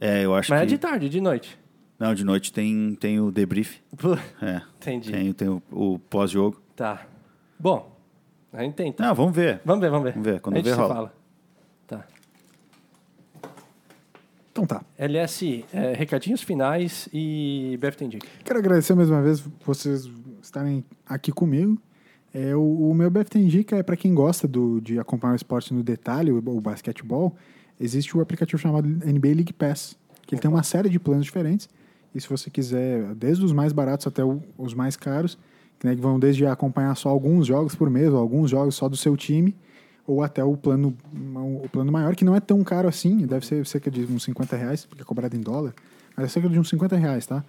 [0.00, 0.64] É, eu acho Mas que...
[0.64, 1.58] é de tarde, de noite.
[1.98, 3.78] Não, de noite tem, tem o debrief.
[4.42, 4.60] É.
[4.76, 5.10] Entendi.
[5.10, 6.60] Tem, tem o, o pós-jogo.
[6.74, 7.06] Tá.
[7.58, 7.96] Bom,
[8.52, 9.02] a gente tenta.
[9.02, 9.60] Não, vamos ver.
[9.64, 10.12] Vamos ver, vamos ver.
[10.12, 10.94] Vamos ver, quando a gente ver, rola.
[10.94, 11.14] fala.
[11.86, 12.04] Tá.
[14.52, 14.82] Então tá.
[14.98, 18.26] LS, é, recadinhos finais e BF tem dica.
[18.44, 20.08] Quero agradecer mais uma vez vocês
[20.42, 21.78] estarem aqui comigo.
[22.38, 25.72] É, o, o meu BFT Indica é para quem gosta do, de acompanhar o esporte
[25.72, 27.34] no detalhe, o, o basquetebol.
[27.80, 31.66] Existe o aplicativo chamado NBA League Pass, que ele tem uma série de planos diferentes.
[32.14, 35.38] E se você quiser, desde os mais baratos até o- os mais caros,
[35.82, 38.98] né, que vão desde acompanhar só alguns jogos por mês, ou alguns jogos só do
[38.98, 39.56] seu time,
[40.06, 40.94] ou até o plano,
[41.64, 44.56] o plano maior, que não é tão caro assim, deve ser cerca de uns 50
[44.56, 45.74] reais, porque é cobrado em dólar,
[46.14, 47.42] mas é cerca de uns 50 reais, tá?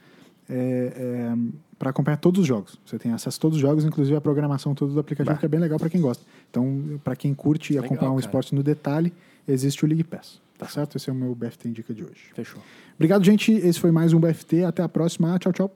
[0.49, 1.33] É,
[1.77, 2.79] para acompanhar todos os jogos.
[2.85, 5.39] Você tem acesso a todos os jogos, inclusive a programação toda do aplicativo, Bah.
[5.39, 6.23] que é bem legal para quem gosta.
[6.49, 9.13] Então, para quem curte acompanhar um esporte no detalhe,
[9.47, 10.41] existe o League Pass.
[10.57, 10.97] Tá certo?
[10.97, 12.31] Esse é o meu BFT Indica de hoje.
[12.33, 12.59] Fechou.
[12.95, 13.51] Obrigado, gente.
[13.51, 14.63] Esse foi mais um BFT.
[14.63, 15.37] Até a próxima.
[15.37, 15.71] Tchau, tchau.